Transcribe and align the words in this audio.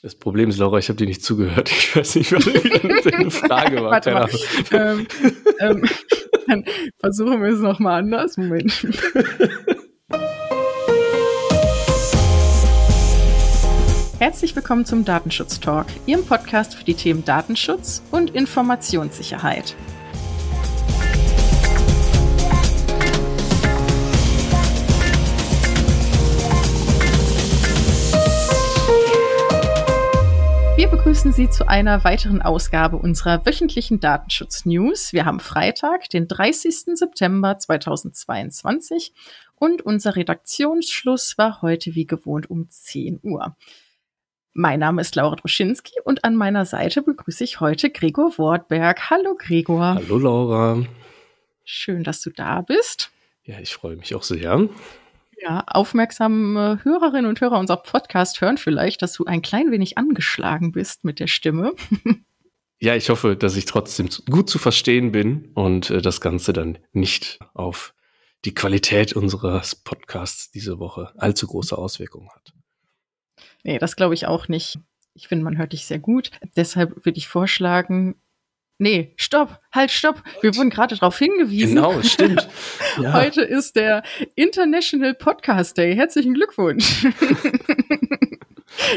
Das 0.00 0.14
Problem 0.14 0.48
ist, 0.48 0.58
Laura, 0.58 0.78
ich 0.78 0.88
habe 0.88 0.96
dir 0.96 1.08
nicht 1.08 1.24
zugehört. 1.24 1.70
Ich 1.72 1.96
weiß 1.96 2.14
nicht, 2.14 2.30
was 2.30 2.44
deine 3.02 3.32
Frage 3.32 3.82
war. 3.82 3.90
Warte 3.90 4.12
mal. 4.12 4.30
Ähm, 4.70 5.08
ähm, 5.58 5.84
dann 6.46 6.64
versuchen 7.00 7.42
wir 7.42 7.48
es 7.48 7.58
nochmal 7.58 7.98
anders. 7.98 8.36
Moment. 8.36 8.86
Herzlich 14.20 14.54
willkommen 14.54 14.84
zum 14.84 15.04
Datenschutz 15.04 15.58
Talk, 15.58 15.86
Ihrem 16.06 16.24
Podcast 16.24 16.76
für 16.76 16.84
die 16.84 16.94
Themen 16.94 17.24
Datenschutz 17.24 18.04
und 18.12 18.30
Informationssicherheit. 18.30 19.74
Begrüßen 31.18 31.32
Sie 31.32 31.50
zu 31.50 31.66
einer 31.66 32.04
weiteren 32.04 32.42
Ausgabe 32.42 32.96
unserer 32.96 33.44
wöchentlichen 33.44 33.98
Datenschutz-News. 33.98 35.12
Wir 35.12 35.24
haben 35.24 35.40
Freitag, 35.40 36.08
den 36.10 36.28
30. 36.28 36.96
September 36.96 37.58
2022 37.58 39.12
und 39.56 39.82
unser 39.82 40.14
Redaktionsschluss 40.14 41.36
war 41.36 41.60
heute 41.60 41.96
wie 41.96 42.06
gewohnt 42.06 42.48
um 42.48 42.70
10 42.70 43.18
Uhr. 43.24 43.56
Mein 44.52 44.78
Name 44.78 45.00
ist 45.00 45.16
Laura 45.16 45.34
Droschinski 45.34 45.94
und 46.04 46.22
an 46.22 46.36
meiner 46.36 46.64
Seite 46.64 47.02
begrüße 47.02 47.42
ich 47.42 47.58
heute 47.58 47.90
Gregor 47.90 48.38
Wortberg. 48.38 49.10
Hallo 49.10 49.34
Gregor. 49.36 49.94
Hallo 49.96 50.18
Laura. 50.18 50.84
Schön, 51.64 52.04
dass 52.04 52.20
du 52.20 52.30
da 52.30 52.60
bist. 52.60 53.10
Ja, 53.42 53.58
ich 53.58 53.74
freue 53.74 53.96
mich 53.96 54.14
auch 54.14 54.22
sehr. 54.22 54.68
Ja, 55.40 55.64
aufmerksame 55.66 56.80
Hörerinnen 56.82 57.26
und 57.26 57.40
Hörer 57.40 57.58
unserer 57.58 57.82
Podcast 57.82 58.40
hören 58.40 58.58
vielleicht, 58.58 59.02
dass 59.02 59.12
du 59.12 59.24
ein 59.24 59.42
klein 59.42 59.70
wenig 59.70 59.96
angeschlagen 59.96 60.72
bist 60.72 61.04
mit 61.04 61.20
der 61.20 61.28
Stimme. 61.28 61.74
Ja, 62.80 62.94
ich 62.94 63.10
hoffe, 63.10 63.36
dass 63.36 63.56
ich 63.56 63.64
trotzdem 63.64 64.08
gut 64.30 64.48
zu 64.48 64.60
verstehen 64.60 65.10
bin 65.10 65.50
und 65.54 65.90
äh, 65.90 66.00
das 66.00 66.20
Ganze 66.20 66.52
dann 66.52 66.78
nicht 66.92 67.40
auf 67.52 67.92
die 68.44 68.54
Qualität 68.54 69.14
unseres 69.14 69.74
Podcasts 69.74 70.52
diese 70.52 70.78
Woche 70.78 71.12
allzu 71.16 71.48
große 71.48 71.76
Auswirkungen 71.76 72.28
hat. 72.30 72.52
Nee, 73.64 73.78
das 73.78 73.96
glaube 73.96 74.14
ich 74.14 74.26
auch 74.26 74.46
nicht. 74.46 74.78
Ich 75.14 75.26
finde, 75.26 75.44
man 75.44 75.58
hört 75.58 75.72
dich 75.72 75.86
sehr 75.86 75.98
gut. 75.98 76.30
Deshalb 76.56 77.04
würde 77.04 77.18
ich 77.18 77.26
vorschlagen, 77.26 78.14
Nee, 78.80 79.12
stopp, 79.16 79.60
halt, 79.72 79.90
stopp. 79.90 80.22
Wir 80.40 80.54
wurden 80.54 80.70
gerade 80.70 80.94
darauf 80.94 81.18
hingewiesen. 81.18 81.74
Genau, 81.74 82.00
stimmt. 82.02 82.48
Ja. 83.00 83.12
Heute 83.12 83.42
ist 83.42 83.76
der 83.76 84.02
International 84.34 85.14
Podcast 85.14 85.78
Day. 85.78 85.94
Herzlichen 85.94 86.34
Glückwunsch. 86.34 87.06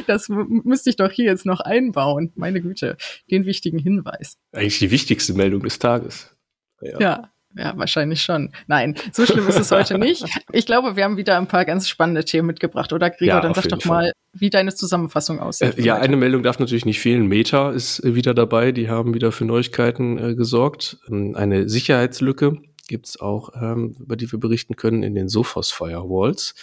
Das 0.05 0.29
müsste 0.29 0.91
ich 0.91 0.95
doch 0.95 1.11
hier 1.11 1.25
jetzt 1.25 1.45
noch 1.45 1.59
einbauen. 1.59 2.31
Meine 2.35 2.61
Güte, 2.61 2.97
den 3.31 3.45
wichtigen 3.45 3.79
Hinweis. 3.79 4.37
Eigentlich 4.51 4.79
die 4.79 4.91
wichtigste 4.91 5.33
Meldung 5.33 5.63
des 5.63 5.79
Tages. 5.79 6.35
Ja. 6.81 6.99
ja. 6.99 7.33
Ja, 7.55 7.73
wahrscheinlich 7.75 8.21
schon. 8.21 8.51
Nein, 8.67 8.95
so 9.11 9.25
schlimm 9.25 9.47
ist 9.47 9.59
es 9.59 9.71
heute 9.71 9.97
nicht. 9.99 10.25
Ich 10.51 10.65
glaube, 10.65 10.95
wir 10.95 11.03
haben 11.03 11.17
wieder 11.17 11.37
ein 11.37 11.47
paar 11.47 11.65
ganz 11.65 11.87
spannende 11.87 12.23
Themen 12.23 12.47
mitgebracht, 12.47 12.93
oder 12.93 13.09
Gregor? 13.09 13.35
Ja, 13.35 13.41
Dann 13.41 13.53
sag 13.53 13.67
doch 13.67 13.83
mal, 13.85 14.13
wie 14.33 14.49
deine 14.49 14.73
Zusammenfassung 14.73 15.39
aussieht. 15.39 15.77
Äh, 15.77 15.81
ja, 15.81 15.95
eine 15.97 16.15
Meldung 16.15 16.43
darf 16.43 16.59
natürlich 16.59 16.85
nicht 16.85 16.99
fehlen. 16.99 17.27
Meta 17.27 17.71
ist 17.71 17.99
äh, 18.03 18.15
wieder 18.15 18.33
dabei. 18.33 18.71
Die 18.71 18.89
haben 18.89 19.13
wieder 19.13 19.31
für 19.31 19.45
Neuigkeiten 19.45 20.17
äh, 20.17 20.35
gesorgt. 20.35 20.97
Ähm, 21.09 21.35
eine 21.35 21.67
Sicherheitslücke 21.67 22.61
gibt's 22.87 23.19
auch, 23.19 23.49
ähm, 23.55 23.95
über 23.99 24.15
die 24.15 24.31
wir 24.31 24.39
berichten 24.39 24.75
können, 24.75 25.03
in 25.03 25.15
den 25.15 25.27
Sophos 25.29 25.71
Firewalls. 25.71 26.55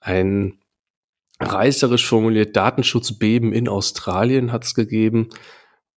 Ein 0.00 0.58
reißerisch 1.38 2.06
formuliert 2.06 2.56
Datenschutzbeben 2.56 3.52
in 3.52 3.68
Australien 3.68 4.52
hat's 4.52 4.74
gegeben. 4.74 5.30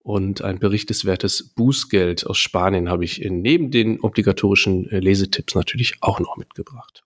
Und 0.04 0.42
ein 0.44 0.60
berichteswertes 0.60 1.54
Bußgeld 1.56 2.28
aus 2.28 2.38
Spanien 2.38 2.90
habe 2.90 3.06
ich 3.06 3.20
neben 3.20 3.72
den 3.72 4.02
obligatorischen 4.02 4.90
äh, 4.92 5.00
Lesetipps 5.00 5.56
natürlich 5.56 5.96
auch 6.02 6.20
noch 6.20 6.36
mitgebracht. 6.36 7.04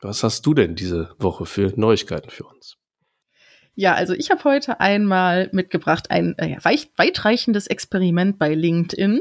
Was 0.00 0.24
hast 0.24 0.44
du 0.44 0.54
denn 0.54 0.74
diese 0.74 1.14
Woche 1.18 1.46
für 1.46 1.72
Neuigkeiten 1.76 2.30
für 2.30 2.44
uns? 2.44 2.76
Ja, 3.76 3.94
also 3.94 4.12
ich 4.12 4.30
habe 4.30 4.44
heute 4.44 4.80
einmal 4.80 5.48
mitgebracht 5.52 6.10
ein 6.10 6.36
äh, 6.38 6.58
weitreichendes 6.62 7.68
Experiment 7.68 8.38
bei 8.38 8.54
LinkedIn, 8.54 9.20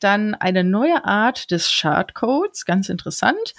dann 0.00 0.34
eine 0.34 0.62
neue 0.62 1.04
Art 1.04 1.50
des 1.50 1.70
Shardcodes, 1.70 2.64
ganz 2.64 2.88
interessant, 2.88 3.54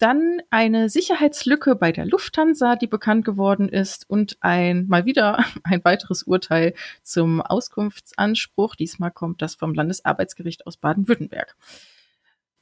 dann 0.00 0.40
eine 0.50 0.88
Sicherheitslücke 0.88 1.76
bei 1.76 1.92
der 1.92 2.06
Lufthansa, 2.06 2.76
die 2.76 2.86
bekannt 2.86 3.24
geworden 3.24 3.68
ist 3.68 4.08
und 4.08 4.36
ein 4.40 4.86
mal 4.88 5.04
wieder 5.04 5.44
ein 5.62 5.84
weiteres 5.84 6.24
Urteil 6.24 6.74
zum 7.02 7.40
Auskunftsanspruch. 7.40 8.74
Diesmal 8.74 9.10
kommt 9.10 9.42
das 9.42 9.54
vom 9.54 9.74
Landesarbeitsgericht 9.74 10.66
aus 10.66 10.76
Baden-Württemberg. 10.76 11.56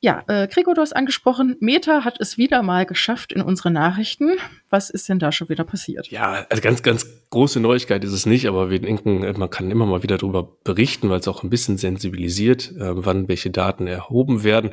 Ja, 0.00 0.22
äh, 0.28 0.47
Gregor, 0.47 0.75
du 0.75 0.81
hast 0.81 0.94
angesprochen, 0.94 1.56
Meta 1.59 2.04
hat 2.04 2.21
es 2.21 2.38
wieder 2.38 2.62
mal 2.62 2.87
geschafft 2.87 3.32
in 3.32 3.43
unsere 3.43 3.72
Nachrichten. 3.72 4.37
Was 4.70 4.91
ist 4.91 5.09
denn 5.09 5.19
da 5.19 5.32
schon 5.32 5.49
wieder 5.49 5.65
passiert? 5.65 6.06
Ja, 6.09 6.47
also 6.49 6.62
ganz, 6.62 6.84
ganz 6.84 7.05
große 7.31 7.59
Neuigkeit 7.59 8.05
ist 8.05 8.12
es 8.12 8.25
nicht, 8.25 8.47
aber 8.47 8.70
wir 8.70 8.81
denken, 8.81 9.20
man 9.37 9.50
kann 9.50 9.72
immer 9.72 9.87
mal 9.87 10.05
wieder 10.05 10.16
darüber 10.16 10.44
berichten, 10.62 11.10
weil 11.10 11.19
es 11.19 11.26
auch 11.26 11.43
ein 11.43 11.50
bisschen 11.50 11.78
sensibilisiert, 11.78 12.70
äh, 12.76 13.05
wann 13.05 13.26
welche 13.26 13.50
Daten 13.50 13.88
erhoben 13.88 14.44
werden. 14.44 14.70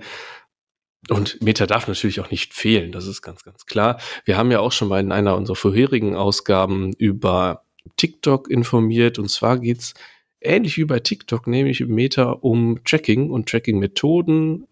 Und 1.09 1.41
Meta 1.41 1.67
darf 1.67 1.87
natürlich 1.87 2.19
auch 2.19 2.31
nicht 2.31 2.53
fehlen, 2.53 2.91
das 2.91 3.05
ist 3.05 3.21
ganz, 3.21 3.43
ganz 3.43 3.65
klar. 3.65 3.99
Wir 4.23 4.37
haben 4.37 4.51
ja 4.51 4.59
auch 4.59 4.71
schon 4.71 4.87
mal 4.87 4.99
in 4.99 5.11
einer 5.11 5.35
unserer 5.35 5.55
vorherigen 5.55 6.15
Ausgaben 6.15 6.93
über 6.93 7.65
TikTok 7.97 8.49
informiert. 8.49 9.19
Und 9.19 9.29
zwar 9.29 9.59
geht's 9.59 9.93
ähnlich 10.41 10.77
wie 10.77 10.85
bei 10.85 10.99
TikTok, 10.99 11.47
nämlich 11.47 11.81
im 11.81 11.93
Meta 11.93 12.31
um 12.31 12.83
Tracking 12.83 13.29
und 13.29 13.49
Tracking-Methoden. 13.49 14.67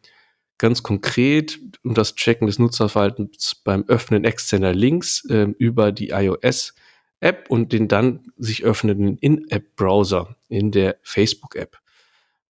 Ganz 0.57 0.83
konkret 0.83 1.59
um 1.83 1.93
das 1.93 2.15
Checken 2.15 2.47
des 2.47 2.59
Nutzerverhaltens 2.59 3.61
beim 3.63 3.83
Öffnen 3.87 4.23
externer 4.23 4.73
Links 4.73 5.25
äh, 5.29 5.47
über 5.57 5.91
die 5.91 6.09
iOS-App 6.09 7.49
und 7.49 7.73
den 7.73 7.87
dann 7.87 8.31
sich 8.37 8.63
öffnenden 8.63 9.17
In-App-Browser 9.17 10.35
in 10.47 10.71
der 10.71 10.97
Facebook-App. 11.03 11.82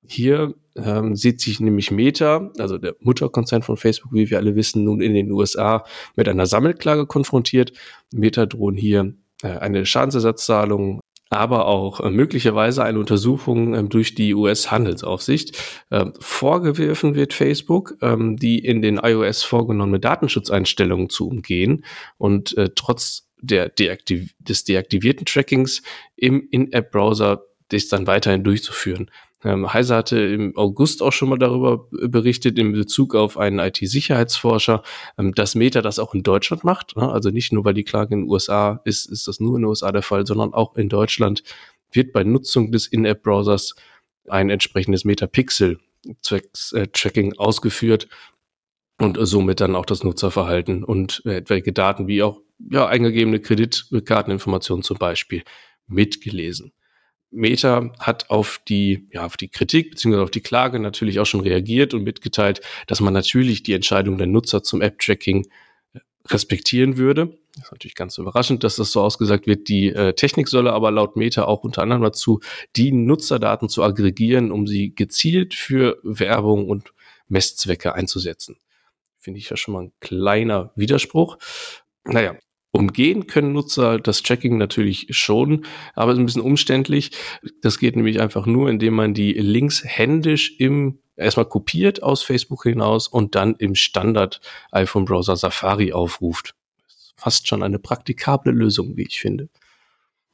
Hier 0.08 0.54
ähm, 0.76 1.16
sieht 1.16 1.42
sich 1.42 1.60
nämlich 1.60 1.92
Meta, 1.92 2.52
also 2.58 2.78
der 2.78 2.96
Mutterkonzern 3.00 3.62
von 3.62 3.78
Facebook, 3.78 4.14
wie 4.14 4.30
wir 4.30 4.38
alle 4.38 4.56
wissen, 4.56 4.84
nun 4.84 5.02
in 5.02 5.14
den 5.14 5.32
USA 5.32 5.86
mit 6.16 6.28
einer 6.28 6.46
Sammelklage 6.46 7.06
konfrontiert. 7.06 7.74
Meta 8.12 8.46
drohen 8.46 8.76
hier 8.76 9.14
äh, 9.44 9.48
eine 9.48 9.86
Schadensersatzzahlung, 9.86 11.00
aber 11.30 11.68
auch 11.68 12.00
äh, 12.00 12.10
möglicherweise 12.10 12.84
eine 12.84 13.00
Untersuchung 13.00 13.74
äh, 13.74 13.84
durch 13.84 14.16
die 14.16 14.34
US-Handelsaufsicht. 14.34 15.58
Ähm, 15.92 16.14
vorgeworfen 16.20 17.16
wird 17.16 17.34
Facebook, 17.34 17.96
ähm, 18.02 18.38
die 18.38 18.60
in 18.60 18.82
den 18.82 18.98
iOS 18.98 19.44
vorgenommene 19.44 20.00
Datenschutzeinstellungen 20.00 21.10
zu 21.10 21.28
umgehen 21.28 21.86
und 22.18 22.58
äh, 22.58 22.70
trotz 22.76 23.30
der 23.42 23.70
deaktiv 23.70 24.34
des 24.40 24.64
deaktivierten 24.64 25.26
Trackings 25.26 25.82
im 26.16 26.48
In-App-Browser 26.50 27.44
das 27.70 27.88
dann 27.88 28.08
weiterhin 28.08 28.44
durchzuführen. 28.44 29.10
Ähm, 29.44 29.74
Heise 29.74 29.96
hatte 29.96 30.20
im 30.20 30.56
August 30.58 31.02
auch 31.02 31.12
schon 31.12 31.30
mal 31.30 31.38
darüber 31.38 31.88
berichtet 31.92 32.58
in 32.58 32.72
Bezug 32.72 33.16
auf 33.16 33.38
einen 33.38 33.60
IT-Sicherheitsforscher, 33.60 34.84
ähm, 35.18 35.34
dass 35.34 35.56
Meta 35.56 35.82
das 35.82 36.00
auch 36.00 36.14
in 36.14 36.24
Deutschland 36.24 36.64
macht. 36.64 36.96
Ne? 36.96 37.12
Also 37.12 37.30
nicht 37.30 37.52
nur, 37.52 37.66
weil 37.66 37.74
die 37.74 37.84
Klage 37.84 38.14
in 38.14 38.22
den 38.22 38.30
USA 38.30 38.82
ist, 38.86 39.06
ist 39.06 39.28
das 39.28 39.40
nur 39.40 39.56
in 39.56 39.64
den 39.64 39.70
USA 39.70 39.92
der 39.92 40.02
Fall, 40.02 40.26
sondern 40.26 40.54
auch 40.54 40.76
in 40.76 40.90
Deutschland 40.90 41.44
wird 41.92 42.14
bei 42.14 42.24
Nutzung 42.24 42.72
des 42.72 42.88
In-App-Browsers 42.88 43.76
ein 44.30 44.50
entsprechendes 44.50 45.06
Metapixel-Tracking 45.06 47.34
äh, 47.34 47.38
ausgeführt 47.38 48.08
und 49.00 49.18
somit 49.22 49.60
dann 49.60 49.76
auch 49.76 49.86
das 49.86 50.04
Nutzerverhalten 50.04 50.84
und 50.84 51.22
äh, 51.26 51.38
etwaige 51.38 51.74
Daten 51.74 52.08
wie 52.08 52.24
auch 52.24 52.42
ja, 52.72 52.88
eingegebene 52.88 53.40
Kreditkarteninformationen 53.40 54.84
zum 54.84 54.98
Beispiel 54.98 55.44
mitgelesen. 55.88 56.74
Meta 57.34 57.92
hat 58.00 58.30
auf 58.30 58.62
die, 58.68 59.08
ja, 59.12 59.26
auf 59.26 59.38
die 59.38 59.50
Kritik 59.50 59.92
bzw. 59.92 60.18
auf 60.18 60.32
die 60.32 60.42
Klage 60.42 60.80
natürlich 60.80 61.20
auch 61.20 61.26
schon 61.26 61.42
reagiert 61.42 61.94
und 61.94 62.04
mitgeteilt, 62.04 62.62
dass 62.88 63.02
man 63.02 63.14
natürlich 63.14 63.64
die 63.64 63.74
Entscheidung 63.74 64.18
der 64.18 64.28
Nutzer 64.28 64.64
zum 64.64 64.82
App-Tracking 64.82 65.48
äh, 65.94 66.00
respektieren 66.28 66.98
würde. 66.98 67.38
Das 67.56 67.66
ist 67.66 67.72
natürlich 67.72 67.96
ganz 67.96 68.18
überraschend, 68.18 68.64
dass 68.64 68.78
das 68.78 68.92
so 68.92 69.02
ausgesagt 69.02 69.46
wird. 69.46 69.68
Die 69.68 69.90
äh, 69.90 70.14
Technik 70.14 70.48
solle 70.48 70.74
aber 70.74 70.90
laut 70.92 71.16
Meta 71.16 71.44
auch 71.44 71.64
unter 71.64 71.84
anderem 71.84 72.02
dazu 72.02 72.40
dienen, 72.76 73.06
Nutzerdaten 73.06 73.70
zu 73.70 73.84
aggregieren, 73.84 74.52
um 74.52 74.66
sie 74.66 74.96
gezielt 74.96 75.54
für 75.54 76.00
Werbung 76.04 76.68
und 76.68 76.94
Messzwecke 77.28 77.94
einzusetzen. 77.94 78.58
Finde 79.20 79.40
ich 79.40 79.50
ja 79.50 79.58
schon 79.58 79.74
mal 79.74 79.84
ein 79.84 79.94
kleiner 80.00 80.72
Widerspruch. 80.76 81.38
Naja, 82.06 82.36
Umgehen 82.76 83.28
können 83.28 83.54
Nutzer 83.54 84.00
das 84.00 84.24
Tracking 84.24 84.58
natürlich 84.58 85.06
schon, 85.12 85.64
aber 85.94 86.12
es 86.12 86.18
ist 86.18 86.24
ein 86.24 86.26
bisschen 86.26 86.42
umständlich. 86.42 87.12
Das 87.62 87.78
geht 87.78 87.96
nämlich 87.96 88.20
einfach 88.20 88.48
nur, 88.48 88.68
indem 88.68 88.96
man 88.96 89.14
die 89.14 89.34
Links 89.34 89.84
händisch 89.86 90.56
im 90.58 90.98
erstmal 91.16 91.46
kopiert 91.46 92.02
aus 92.02 92.24
Facebook 92.24 92.64
hinaus 92.64 93.08
und 93.08 93.36
dann 93.36 93.54
im 93.60 93.76
Standard 93.76 94.42
iPhone 94.72 95.06
Browser 95.06 95.36
Safari 95.36 95.94
aufruft. 95.94 96.56
Fast 97.16 97.48
schon 97.48 97.62
eine 97.62 97.78
praktikable 97.78 98.52
Lösung, 98.52 98.98
wie 98.98 99.04
ich 99.04 99.20
finde. 99.20 99.50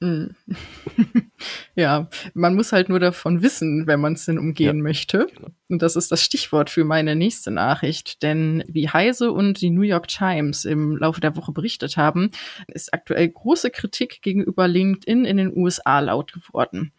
Hm. 0.01 0.33
ja, 1.75 2.09
man 2.33 2.55
muss 2.55 2.71
halt 2.71 2.87
nur 2.87 3.01
davon 3.01 3.41
wissen, 3.41 3.85
wenn 3.85 3.99
man 3.99 4.13
es 4.13 4.25
denn 4.25 4.39
umgehen 4.39 4.77
ja, 4.77 4.83
möchte. 4.83 5.27
Genau. 5.35 5.49
Und 5.67 5.81
das 5.81 5.97
ist 5.97 6.11
das 6.11 6.23
Stichwort 6.23 6.69
für 6.69 6.85
meine 6.85 7.15
nächste 7.15 7.51
Nachricht. 7.51 8.23
Denn 8.23 8.63
wie 8.67 8.89
Heise 8.89 9.31
und 9.31 9.59
die 9.59 9.69
New 9.69 9.81
York 9.81 10.07
Times 10.07 10.63
im 10.63 10.95
Laufe 10.95 11.19
der 11.19 11.35
Woche 11.35 11.51
berichtet 11.51 11.97
haben, 11.97 12.31
ist 12.67 12.93
aktuell 12.93 13.27
große 13.27 13.71
Kritik 13.71 14.21
gegenüber 14.21 14.67
LinkedIn 14.67 15.25
in 15.25 15.37
den 15.37 15.55
USA 15.55 15.99
laut 15.99 16.31
geworden. 16.31 16.93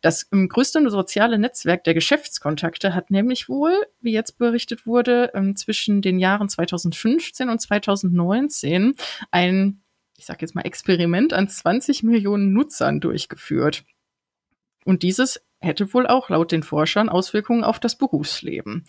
Das 0.00 0.30
größte 0.30 0.88
soziale 0.88 1.38
Netzwerk 1.38 1.84
der 1.84 1.94
Geschäftskontakte 1.94 2.94
hat 2.94 3.10
nämlich 3.10 3.48
wohl, 3.48 3.72
wie 4.00 4.12
jetzt 4.12 4.38
berichtet 4.38 4.86
wurde, 4.86 5.30
ähm, 5.34 5.56
zwischen 5.56 6.00
den 6.00 6.18
Jahren 6.18 6.48
2015 6.48 7.48
und 7.48 7.60
2019 7.60 8.94
ein 9.30 9.82
ich 10.18 10.26
sage 10.26 10.40
jetzt 10.42 10.54
mal, 10.54 10.62
Experiment 10.62 11.32
an 11.32 11.48
20 11.48 12.02
Millionen 12.02 12.52
Nutzern 12.52 13.00
durchgeführt. 13.00 13.84
Und 14.84 15.02
dieses 15.02 15.42
hätte 15.60 15.92
wohl 15.92 16.06
auch 16.06 16.28
laut 16.28 16.52
den 16.52 16.62
Forschern 16.62 17.08
Auswirkungen 17.08 17.64
auf 17.64 17.80
das 17.80 17.96
Berufsleben. 17.96 18.84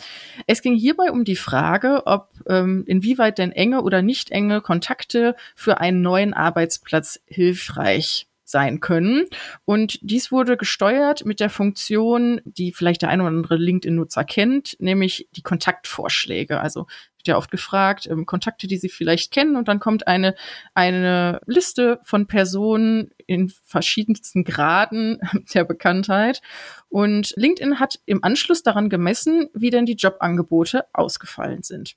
Es 0.45 0.61
ging 0.61 0.75
hierbei 0.75 1.11
um 1.11 1.23
die 1.23 1.35
Frage, 1.35 2.03
ob 2.05 2.29
ähm, 2.47 2.83
inwieweit 2.85 3.37
denn 3.37 3.51
enge 3.51 3.81
oder 3.81 4.01
nicht 4.01 4.31
enge 4.31 4.61
Kontakte 4.61 5.35
für 5.55 5.79
einen 5.79 6.01
neuen 6.01 6.33
Arbeitsplatz 6.33 7.19
hilfreich 7.25 8.27
sein 8.43 8.79
können. 8.79 9.25
Und 9.65 9.99
dies 10.01 10.31
wurde 10.31 10.55
gesteuert 10.55 11.25
mit 11.25 11.39
der 11.39 11.49
Funktion, 11.49 12.41
die 12.45 12.71
vielleicht 12.71 13.01
der 13.01 13.09
eine 13.09 13.23
oder 13.23 13.29
andere 13.29 13.57
LinkedIn-Nutzer 13.57 14.23
kennt, 14.23 14.77
nämlich 14.79 15.27
die 15.33 15.41
Kontaktvorschläge. 15.41 16.61
Also 16.61 16.87
wird 17.17 17.27
ja 17.27 17.37
oft 17.37 17.51
gefragt, 17.51 18.07
ähm, 18.09 18.25
Kontakte, 18.25 18.67
die 18.67 18.77
Sie 18.77 18.89
vielleicht 18.89 19.31
kennen, 19.31 19.55
und 19.55 19.67
dann 19.67 19.79
kommt 19.79 20.07
eine, 20.07 20.35
eine 20.73 21.41
Liste 21.45 21.99
von 22.03 22.27
Personen 22.27 23.11
in 23.25 23.49
verschiedensten 23.63 24.43
Graden 24.43 25.19
der 25.53 25.65
Bekanntheit. 25.65 26.41
Und 26.89 27.33
LinkedIn 27.35 27.79
hat 27.79 27.99
im 28.05 28.23
Anschluss 28.23 28.63
daran 28.63 28.89
gemessen, 28.89 29.49
wie 29.53 29.69
denn 29.69 29.85
die 29.85 29.95
Jobangebote 29.95 30.85
ausgefallen 30.93 31.63
sind. 31.63 31.95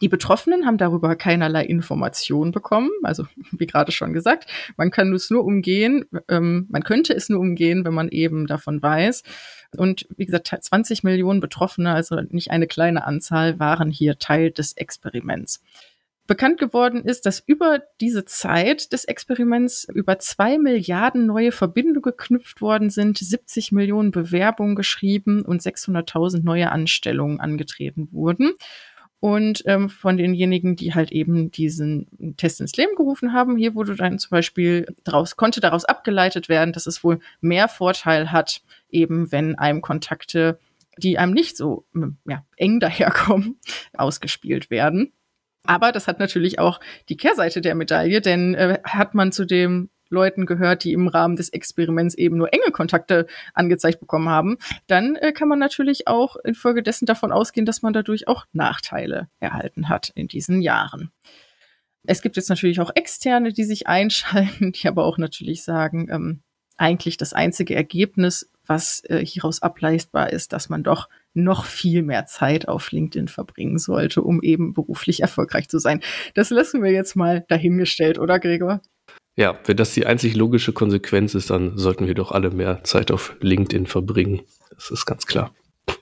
Die 0.00 0.08
Betroffenen 0.08 0.66
haben 0.66 0.78
darüber 0.78 1.16
keinerlei 1.16 1.64
Informationen 1.64 2.52
bekommen. 2.52 2.90
Also, 3.02 3.26
wie 3.52 3.66
gerade 3.66 3.92
schon 3.92 4.12
gesagt, 4.12 4.48
man 4.76 4.90
kann 4.90 5.12
es 5.12 5.30
nur 5.30 5.44
umgehen, 5.44 6.04
ähm, 6.28 6.66
man 6.70 6.82
könnte 6.82 7.14
es 7.14 7.28
nur 7.28 7.40
umgehen, 7.40 7.84
wenn 7.84 7.94
man 7.94 8.08
eben 8.08 8.46
davon 8.46 8.82
weiß. 8.82 9.22
Und 9.76 10.06
wie 10.16 10.26
gesagt, 10.26 10.48
20 10.60 11.04
Millionen 11.04 11.40
Betroffene, 11.40 11.92
also 11.92 12.20
nicht 12.30 12.50
eine 12.50 12.66
kleine 12.66 13.04
Anzahl, 13.04 13.58
waren 13.58 13.90
hier 13.90 14.18
Teil 14.18 14.50
des 14.50 14.72
Experiments. 14.72 15.62
Bekannt 16.28 16.58
geworden 16.58 17.04
ist, 17.04 17.24
dass 17.24 17.40
über 17.40 17.80
diese 18.02 18.26
Zeit 18.26 18.92
des 18.92 19.06
Experiments 19.06 19.88
über 19.90 20.18
zwei 20.18 20.58
Milliarden 20.58 21.24
neue 21.24 21.52
Verbindungen 21.52 22.02
geknüpft 22.02 22.60
worden 22.60 22.90
sind, 22.90 23.16
70 23.16 23.72
Millionen 23.72 24.10
Bewerbungen 24.10 24.76
geschrieben 24.76 25.40
und 25.40 25.62
600.000 25.62 26.44
neue 26.44 26.70
Anstellungen 26.70 27.40
angetreten 27.40 28.08
wurden. 28.12 28.52
Und 29.20 29.64
ähm, 29.66 29.88
von 29.88 30.16
denjenigen, 30.16 30.76
die 30.76 30.94
halt 30.94 31.10
eben 31.10 31.50
diesen 31.50 32.36
Test 32.36 32.60
ins 32.60 32.76
Leben 32.76 32.94
gerufen 32.94 33.32
haben, 33.32 33.56
hier 33.56 33.74
wurde 33.74 33.96
dann 33.96 34.18
zum 34.20 34.30
Beispiel 34.30 34.86
daraus, 35.02 35.36
konnte 35.36 35.60
daraus 35.60 35.84
abgeleitet 35.84 36.48
werden, 36.48 36.72
dass 36.72 36.86
es 36.86 37.02
wohl 37.02 37.18
mehr 37.40 37.66
Vorteil 37.66 38.30
hat, 38.30 38.62
eben 38.90 39.32
wenn 39.32 39.56
einem 39.56 39.80
Kontakte, 39.80 40.60
die 40.98 41.18
einem 41.18 41.32
nicht 41.32 41.56
so 41.56 41.84
ja, 42.26 42.44
eng 42.56 42.78
daherkommen, 42.80 43.58
ausgespielt 43.92 44.70
werden. 44.70 45.12
Aber 45.64 45.90
das 45.90 46.06
hat 46.06 46.20
natürlich 46.20 46.60
auch 46.60 46.78
die 47.08 47.16
Kehrseite 47.16 47.60
der 47.60 47.74
Medaille, 47.74 48.20
denn 48.20 48.54
äh, 48.54 48.78
hat 48.84 49.14
man 49.14 49.32
zu 49.32 49.44
dem 49.44 49.90
Leuten 50.10 50.46
gehört, 50.46 50.84
die 50.84 50.92
im 50.92 51.08
Rahmen 51.08 51.36
des 51.36 51.48
Experiments 51.50 52.14
eben 52.14 52.36
nur 52.36 52.52
enge 52.52 52.70
Kontakte 52.72 53.26
angezeigt 53.54 54.00
bekommen 54.00 54.28
haben, 54.28 54.58
dann 54.86 55.16
äh, 55.16 55.32
kann 55.32 55.48
man 55.48 55.58
natürlich 55.58 56.08
auch 56.08 56.36
infolgedessen 56.36 57.06
davon 57.06 57.32
ausgehen, 57.32 57.66
dass 57.66 57.82
man 57.82 57.92
dadurch 57.92 58.28
auch 58.28 58.46
Nachteile 58.52 59.28
erhalten 59.40 59.88
hat 59.88 60.10
in 60.14 60.28
diesen 60.28 60.62
Jahren. 60.62 61.10
Es 62.04 62.22
gibt 62.22 62.36
jetzt 62.36 62.48
natürlich 62.48 62.80
auch 62.80 62.90
Externe, 62.94 63.52
die 63.52 63.64
sich 63.64 63.86
einschalten, 63.86 64.72
die 64.72 64.88
aber 64.88 65.04
auch 65.04 65.18
natürlich 65.18 65.62
sagen, 65.62 66.08
ähm, 66.10 66.42
eigentlich 66.78 67.16
das 67.16 67.32
einzige 67.32 67.74
Ergebnis, 67.74 68.50
was 68.66 69.02
äh, 69.06 69.24
hieraus 69.24 69.62
ableistbar 69.62 70.30
ist, 70.32 70.52
dass 70.52 70.68
man 70.68 70.82
doch 70.82 71.08
noch 71.34 71.64
viel 71.64 72.02
mehr 72.02 72.26
Zeit 72.26 72.68
auf 72.68 72.92
LinkedIn 72.92 73.28
verbringen 73.28 73.78
sollte, 73.78 74.22
um 74.22 74.42
eben 74.42 74.74
beruflich 74.74 75.20
erfolgreich 75.20 75.68
zu 75.68 75.78
sein. 75.78 76.00
Das 76.34 76.50
lassen 76.50 76.82
wir 76.82 76.92
jetzt 76.92 77.16
mal 77.16 77.44
dahingestellt, 77.48 78.18
oder 78.18 78.38
Gregor? 78.38 78.80
Ja, 79.38 79.56
wenn 79.66 79.76
das 79.76 79.94
die 79.94 80.04
einzig 80.04 80.34
logische 80.34 80.72
Konsequenz 80.72 81.32
ist, 81.36 81.50
dann 81.50 81.78
sollten 81.78 82.08
wir 82.08 82.14
doch 82.14 82.32
alle 82.32 82.50
mehr 82.50 82.82
Zeit 82.82 83.12
auf 83.12 83.36
LinkedIn 83.38 83.86
verbringen. 83.86 84.40
Das 84.74 84.90
ist 84.90 85.06
ganz 85.06 85.26
klar. 85.26 85.54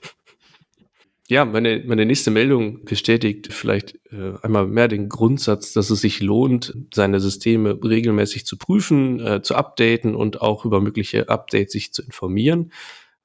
Ja, 1.29 1.45
meine, 1.45 1.83
meine 1.85 2.07
nächste 2.07 2.31
Meldung 2.31 2.85
bestätigt 2.85 3.53
vielleicht 3.53 3.97
äh, 4.13 4.35
einmal 4.43 4.69
mehr 4.69 4.87
den 4.87 5.09
Grundsatz, 5.09 5.73
dass 5.73 5.91
es 5.91 6.01
sich 6.01 6.21
lohnt, 6.21 6.73
seine 6.95 7.19
Systeme 7.19 7.77
regelmäßig 7.83 8.47
zu 8.47 8.57
prüfen, 8.57 9.19
äh, 9.19 9.43
zu 9.43 9.57
updaten 9.57 10.15
und 10.15 10.41
auch 10.41 10.65
über 10.65 10.81
mögliche 10.81 11.29
Updates 11.29 11.73
sich 11.73 11.93
zu 11.93 12.05
informieren. 12.05 12.71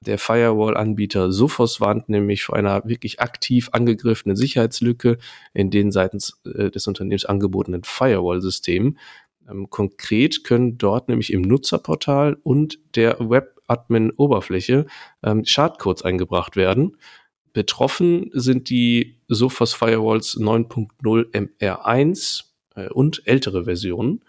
Der 0.04 0.18
Firewall-Anbieter 0.18 1.30
Sophos 1.30 1.80
warnt 1.80 2.08
nämlich 2.08 2.42
vor 2.42 2.56
einer 2.56 2.82
wirklich 2.84 3.20
aktiv 3.20 3.68
angegriffenen 3.70 4.36
Sicherheitslücke 4.36 5.18
in 5.54 5.70
den 5.70 5.92
seitens 5.92 6.40
äh, 6.44 6.72
des 6.72 6.88
Unternehmens 6.88 7.24
angebotenen 7.24 7.84
Firewall-Systemen. 7.84 8.98
Ähm, 9.48 9.70
konkret 9.70 10.44
können 10.44 10.78
dort 10.78 11.08
nämlich 11.08 11.32
im 11.32 11.42
Nutzerportal 11.42 12.36
und 12.42 12.78
der 12.94 13.18
Web-Admin-Oberfläche 13.18 14.86
ähm, 15.22 15.44
Schadcodes 15.44 16.02
eingebracht 16.02 16.56
werden. 16.56 16.96
Betroffen 17.52 18.30
sind 18.32 18.70
die 18.70 19.18
Sophos 19.28 19.74
Firewalls 19.74 20.38
9.0 20.38 21.50
MR1 21.58 22.44
äh, 22.76 22.88
und 22.88 23.22
ältere 23.26 23.64
Versionen. 23.64 24.24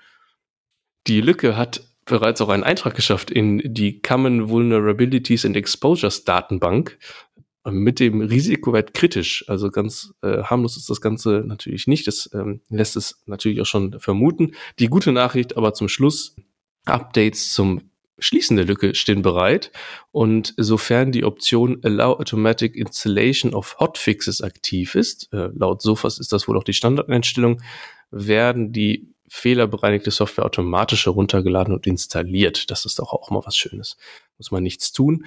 Die 1.07 1.21
Lücke 1.21 1.57
hat 1.57 1.83
bereits 2.05 2.41
auch 2.41 2.49
einen 2.49 2.63
Eintrag 2.63 2.95
geschafft 2.95 3.31
in 3.31 3.61
die 3.63 4.01
Common 4.01 4.49
Vulnerabilities 4.49 5.45
and 5.45 5.55
Exposures 5.55 6.25
Datenbank 6.25 6.97
mit 7.65 7.99
dem 7.99 8.21
Risikowert 8.21 8.93
kritisch. 8.93 9.45
Also 9.47 9.69
ganz 9.69 10.13
äh, 10.21 10.43
harmlos 10.43 10.77
ist 10.77 10.89
das 10.89 11.01
Ganze 11.01 11.43
natürlich 11.45 11.87
nicht. 11.87 12.07
Das 12.07 12.29
ähm, 12.33 12.61
lässt 12.69 12.95
es 12.95 13.21
natürlich 13.25 13.61
auch 13.61 13.65
schon 13.65 13.99
vermuten. 13.99 14.53
Die 14.79 14.87
gute 14.87 15.11
Nachricht 15.11 15.55
aber 15.55 15.73
zum 15.73 15.87
Schluss, 15.87 16.35
Updates 16.85 17.53
zum 17.53 17.81
Schließen 18.19 18.55
der 18.55 18.65
Lücke 18.65 18.95
stehen 18.95 19.21
bereit. 19.21 19.71
Und 20.11 20.53
sofern 20.57 21.11
die 21.11 21.23
Option 21.23 21.79
Allow 21.83 22.19
Automatic 22.19 22.75
Installation 22.75 23.53
of 23.53 23.77
Hotfixes 23.79 24.41
aktiv 24.41 24.95
ist, 24.95 25.31
äh, 25.33 25.49
laut 25.53 25.81
Sofas 25.81 26.19
ist 26.19 26.31
das 26.31 26.47
wohl 26.47 26.57
auch 26.57 26.63
die 26.63 26.73
Standardeinstellung, 26.73 27.61
werden 28.11 28.71
die 28.71 29.13
fehlerbereinigte 29.27 30.11
Software 30.11 30.45
automatisch 30.45 31.05
heruntergeladen 31.05 31.73
und 31.73 31.87
installiert. 31.87 32.69
Das 32.69 32.85
ist 32.85 32.99
doch 32.99 33.13
auch 33.13 33.31
mal 33.31 33.41
was 33.45 33.57
Schönes. 33.57 33.97
Muss 34.37 34.51
man 34.51 34.61
nichts 34.61 34.91
tun. 34.91 35.25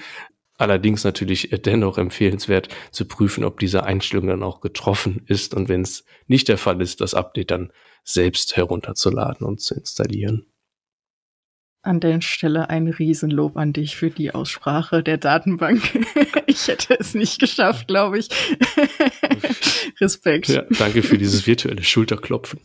Allerdings 0.58 1.04
natürlich 1.04 1.50
dennoch 1.64 1.98
empfehlenswert 1.98 2.68
zu 2.90 3.06
prüfen, 3.06 3.44
ob 3.44 3.60
diese 3.60 3.84
Einstellung 3.84 4.28
dann 4.28 4.42
auch 4.42 4.60
getroffen 4.60 5.22
ist 5.26 5.54
und 5.54 5.68
wenn 5.68 5.82
es 5.82 6.04
nicht 6.26 6.48
der 6.48 6.58
Fall 6.58 6.80
ist, 6.80 7.00
das 7.00 7.14
Update 7.14 7.50
dann 7.50 7.72
selbst 8.04 8.56
herunterzuladen 8.56 9.46
und 9.46 9.60
zu 9.60 9.74
installieren. 9.74 10.46
An 11.82 12.00
der 12.00 12.20
Stelle 12.20 12.68
ein 12.68 12.88
Riesenlob 12.88 13.56
an 13.56 13.72
dich 13.72 13.94
für 13.96 14.10
die 14.10 14.32
Aussprache 14.34 15.04
der 15.04 15.18
Datenbank. 15.18 15.82
ich 16.46 16.66
hätte 16.66 16.98
es 16.98 17.14
nicht 17.14 17.38
geschafft, 17.38 17.86
glaube 17.86 18.18
ich. 18.18 18.28
Respekt. 20.00 20.48
Ja, 20.48 20.64
danke 20.78 21.04
für 21.04 21.16
dieses 21.16 21.46
virtuelle 21.46 21.84
Schulterklopfen. 21.84 22.60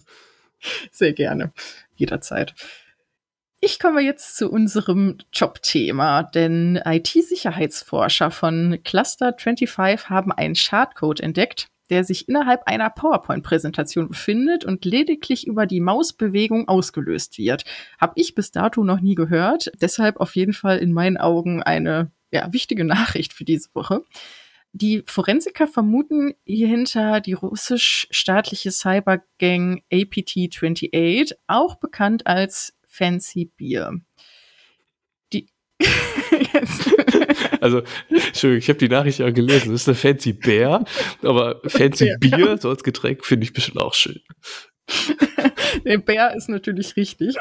Sehr 0.92 1.14
gerne. 1.14 1.54
Jederzeit. 1.96 2.56
Ich 3.64 3.78
komme 3.78 4.02
jetzt 4.02 4.38
zu 4.38 4.50
unserem 4.50 5.20
Jobthema, 5.32 6.24
denn 6.24 6.82
IT-Sicherheitsforscher 6.84 8.32
von 8.32 8.80
Cluster25 8.84 10.06
haben 10.06 10.32
einen 10.32 10.56
Schadcode 10.56 11.20
entdeckt, 11.20 11.68
der 11.92 12.04
sich 12.04 12.28
innerhalb 12.28 12.64
einer 12.66 12.90
PowerPoint-Präsentation 12.90 14.08
befindet 14.08 14.66
und 14.66 14.84
lediglich 14.84 15.46
über 15.46 15.68
die 15.68 15.80
Mausbewegung 15.80 16.68
ausgelöst 16.68 17.38
wird. 17.38 17.64
Hab 18.00 18.14
ich 18.16 18.34
bis 18.34 18.50
dato 18.50 18.84
noch 18.84 19.00
nie 19.00 19.14
gehört, 19.14 19.72
deshalb 19.80 20.18
auf 20.20 20.36
jeden 20.36 20.54
Fall 20.54 20.80
in 20.80 20.92
meinen 20.92 21.18
Augen 21.18 21.62
eine 21.62 22.10
ja, 22.32 22.52
wichtige 22.52 22.84
Nachricht 22.84 23.32
für 23.32 23.46
diese 23.46 23.70
Woche. 23.76 24.04
Die 24.74 25.04
Forensiker 25.06 25.68
vermuten 25.68 26.34
hierhinter 26.46 27.22
die 27.22 27.34
russisch-staatliche 27.34 28.72
Cybergang 28.72 29.84
APT-28, 29.92 31.34
auch 31.46 31.76
bekannt 31.76 32.26
als 32.26 32.74
Fancy 32.92 33.52
Beer. 33.58 33.94
Die 35.32 35.48
also, 37.62 37.82
Entschuldigung, 38.10 38.60
ich 38.60 38.70
habe 38.70 38.80
die 38.80 38.90
Nachricht 38.90 39.20
ja 39.20 39.30
gelesen. 39.30 39.72
Das 39.72 39.82
ist 39.82 39.88
eine 39.88 39.96
Fancy 39.96 40.34
Bär, 40.34 40.84
aber 41.24 41.62
Fancy 41.66 42.14
Bier, 42.20 42.58
so 42.58 42.70
als 42.70 42.84
Getränk, 42.84 43.26
finde 43.26 43.46
ich 43.46 43.54
bestimmt 43.54 43.82
auch 43.82 43.94
schön. 43.94 44.20
der 45.86 46.00
Bär 46.00 46.36
ist 46.36 46.50
natürlich 46.50 46.98
richtig. 46.98 47.36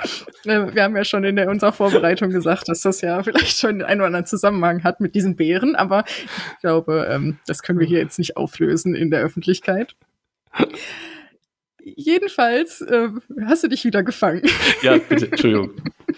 Wir 0.44 0.82
haben 0.82 0.96
ja 0.96 1.04
schon 1.04 1.24
in 1.24 1.36
der, 1.36 1.48
unserer 1.48 1.72
Vorbereitung 1.72 2.30
gesagt, 2.30 2.68
dass 2.68 2.82
das 2.82 3.00
ja 3.00 3.22
vielleicht 3.22 3.58
schon 3.58 3.82
einen 3.82 4.00
oder 4.00 4.06
anderen 4.06 4.26
Zusammenhang 4.26 4.84
hat 4.84 5.00
mit 5.00 5.16
diesen 5.16 5.34
Bären, 5.34 5.74
aber 5.74 6.04
ich 6.06 6.60
glaube, 6.60 7.08
ähm, 7.10 7.38
das 7.46 7.62
können 7.62 7.80
wir 7.80 7.86
hier 7.86 7.98
jetzt 7.98 8.18
nicht 8.18 8.36
auflösen 8.36 8.94
in 8.94 9.10
der 9.10 9.20
Öffentlichkeit. 9.20 9.96
Jedenfalls 11.84 12.80
äh, 12.80 13.08
hast 13.44 13.64
du 13.64 13.68
dich 13.68 13.84
wieder 13.84 14.02
gefangen. 14.02 14.42
Ja, 14.82 14.96
bitte, 14.96 15.26
Entschuldigung. 15.26 15.72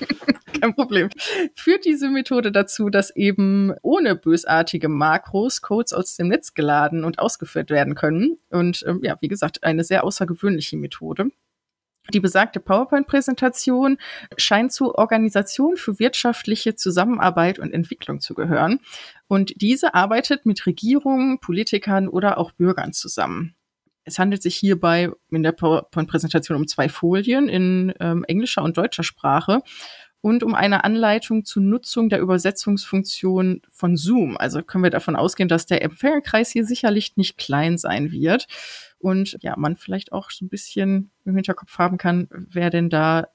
Kein 0.61 0.75
Problem. 0.75 1.09
Führt 1.55 1.85
diese 1.85 2.09
Methode 2.09 2.53
dazu, 2.53 2.91
dass 2.91 3.15
eben 3.17 3.73
ohne 3.83 4.15
bösartige 4.15 4.89
Makros 4.89 5.63
Codes 5.63 5.93
aus 5.93 6.17
dem 6.17 6.29
Netz 6.29 6.55
geladen 6.55 7.05
und 7.05 7.19
ausgeführt 7.19 7.71
werden 7.71 7.95
können. 7.95 8.37
Und 8.51 8.85
ähm, 8.87 9.01
ja, 9.03 9.17
wie 9.21 9.29
gesagt, 9.29 9.65
eine 9.65 9.83
sehr 9.83 10.05
außergewöhnliche 10.05 10.77
Methode. 10.77 11.31
Die 12.13 12.21
besagte 12.21 12.61
PowerPoint-Präsentation 12.61 13.97
scheint 14.37 14.73
zur 14.73 14.99
Organisation 14.99 15.77
für 15.77 15.99
wirtschaftliche 15.99 16.75
Zusammenarbeit 16.75 17.59
und 17.59 17.73
Entwicklung 17.73 18.21
zu 18.21 18.35
gehören. 18.35 18.81
Und 19.29 19.61
diese 19.61 19.95
arbeitet 19.95 20.45
mit 20.45 20.67
Regierungen, 20.67 21.39
Politikern 21.39 22.09
oder 22.09 22.39
auch 22.39 22.53
Bürgern 22.53 22.93
zusammen. 22.93 23.55
Es 24.05 24.19
handelt 24.19 24.43
sich 24.43 24.57
hierbei 24.57 25.11
in 25.31 25.43
der 25.43 25.53
PowerPoint-Präsentation 25.53 26.57
um 26.57 26.67
zwei 26.67 26.89
Folien 26.89 27.49
in 27.49 27.93
ähm, 28.01 28.25
englischer 28.25 28.63
und 28.63 28.77
deutscher 28.77 29.05
Sprache 29.05 29.61
und 30.23 30.43
um 30.43 30.55
eine 30.55 30.85
Anleitung 30.85 31.45
zur 31.45 31.63
Nutzung 31.63 32.09
der 32.09 32.21
Übersetzungsfunktion 32.21 33.63
von 33.71 33.97
Zoom. 33.97 34.37
Also 34.37 34.63
können 34.63 34.85
wir 34.85 34.91
davon 34.91 35.17
ausgehen, 35.17 35.49
dass 35.49 35.67
der 35.67 35.83
Empfängerkreis 35.83 36.51
hier 36.51 36.65
sicherlich 36.65 37.17
nicht 37.17 37.37
klein 37.37 37.77
sein 37.77 38.13
wird 38.13 38.47
und 38.99 39.37
ja, 39.43 39.57
man 39.57 39.77
vielleicht 39.77 40.13
auch 40.13 40.31
so 40.31 40.45
ein 40.45 40.49
bisschen 40.49 41.11
im 41.25 41.35
Hinterkopf 41.35 41.79
haben 41.79 41.99
kann, 41.99 42.29
wer 42.31 42.71
denn 42.71 42.89
da 42.89 43.29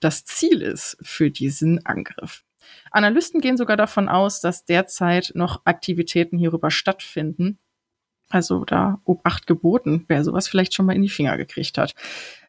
das 0.00 0.24
Ziel 0.24 0.62
ist 0.62 0.96
für 1.02 1.30
diesen 1.30 1.84
Angriff. 1.84 2.42
Analysten 2.90 3.40
gehen 3.40 3.58
sogar 3.58 3.76
davon 3.76 4.08
aus, 4.08 4.40
dass 4.40 4.64
derzeit 4.64 5.32
noch 5.34 5.62
Aktivitäten 5.64 6.38
hierüber 6.38 6.70
stattfinden 6.70 7.58
also 8.30 8.64
da 8.64 9.00
Obacht 9.04 9.46
geboten, 9.46 10.04
wer 10.08 10.24
sowas 10.24 10.48
vielleicht 10.48 10.74
schon 10.74 10.86
mal 10.86 10.96
in 10.96 11.02
die 11.02 11.08
Finger 11.08 11.36
gekriegt 11.36 11.76
hat. 11.76 11.94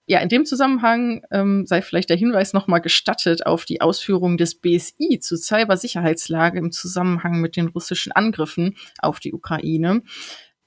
Ja, 0.08 0.20
in 0.20 0.30
dem 0.30 0.46
Zusammenhang 0.46 1.24
ähm, 1.32 1.66
sei 1.66 1.82
vielleicht 1.82 2.10
der 2.10 2.18
Hinweis 2.18 2.54
nochmal 2.54 2.82
gestattet 2.82 3.46
auf 3.46 3.66
die 3.66 3.82
Ausführungen 3.82 4.38
des 4.38 4.56
BSI 4.56 5.20
zur 5.20 5.38
Cybersicherheitslage 5.38 6.60
im 6.60 6.72
Zusammenhang 6.72 7.40
mit 7.40 7.56
den 7.56 7.68
russischen 7.68 8.12
Angriffen 8.12 8.76
auf 9.00 9.20
die 9.20 9.34
Ukraine. 9.34 10.02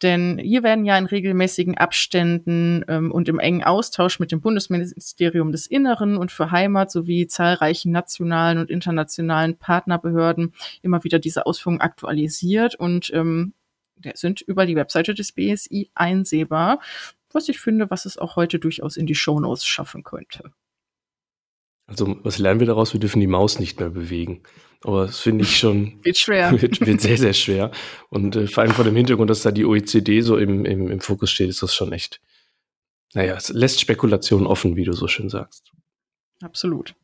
Denn 0.03 0.39
hier 0.39 0.63
werden 0.63 0.85
ja 0.85 0.99
in 0.99 1.07
regelmäßigen 1.07 1.79
Abständen 1.79 2.85
ähm, 2.89 3.13
und 3.13 3.29
im 3.29 3.39
engen 3.39 3.65
Austausch 3.65 4.19
mit 4.19 4.33
dem 4.33 4.41
Bundesministerium 4.41 5.53
des 5.53 5.67
Inneren 5.67 6.17
und 6.17 6.33
für 6.33 6.51
Heimat 6.51 6.91
sowie 6.91 7.27
zahlreichen 7.27 7.93
nationalen 7.93 8.59
und 8.59 8.71
internationalen 8.71 9.57
Partnerbehörden 9.57 10.53
immer 10.83 11.05
wieder 11.05 11.19
diese 11.19 11.47
Ausführungen 11.47 11.81
aktualisiert 11.81 12.75
und 12.75 13.11
ähm, 13.15 13.55
sind 14.15 14.41
über 14.41 14.67
die 14.67 14.77
Webseite 14.77 15.15
des 15.15 15.33
BSI 15.33 15.91
einsehbar, 15.95 16.81
was 17.33 17.49
ich 17.49 17.61
finde, 17.61 17.91
was 17.91 18.07
es 18.07 18.19
auch 18.19 18.37
heute 18.37 18.59
durchaus 18.59 18.97
in 18.97 19.07
die 19.07 19.15
Shownotes 19.15 19.65
schaffen 19.65 20.05
könnte. 20.05 20.53
Also, 21.87 22.17
was 22.23 22.39
lernen 22.39 22.61
wir 22.61 22.67
daraus? 22.67 22.95
Wir 22.95 23.01
dürfen 23.01 23.21
die 23.21 23.27
Maus 23.27 23.59
nicht 23.59 23.79
mehr 23.79 23.91
bewegen. 23.91 24.43
Aber 24.83 25.07
das 25.07 25.21
finde 25.21 25.45
ich 25.45 25.59
schon. 25.59 25.99
wird 26.03 26.19
schwer. 26.19 26.51
Wird, 26.61 26.81
wird, 26.81 27.01
sehr, 27.01 27.19
sehr 27.19 27.33
schwer. 27.35 27.71
Und 28.09 28.37
äh, 28.37 28.47
vor 28.47 28.63
allem 28.63 28.73
vor 28.73 28.85
dem 28.85 28.97
Hintergrund, 28.97 29.31
dass 29.31 29.43
da 29.43 29.51
die 29.51 29.65
OECD 29.65 30.21
so 30.21 30.39
im, 30.39 30.65
im, 30.65 30.91
im 30.91 31.01
Fokus 31.01 31.31
steht, 31.31 31.49
ist 31.49 31.63
das 31.63 31.75
schon 31.75 31.93
echt. 31.93 32.21
Naja, 33.13 33.37
es 33.37 33.51
lässt 33.51 33.81
Spekulationen 33.81 34.47
offen, 34.47 34.77
wie 34.77 34.85
du 34.85 34.93
so 34.93 35.09
schön 35.09 35.29
sagst. 35.29 35.73
Absolut. 36.43 36.95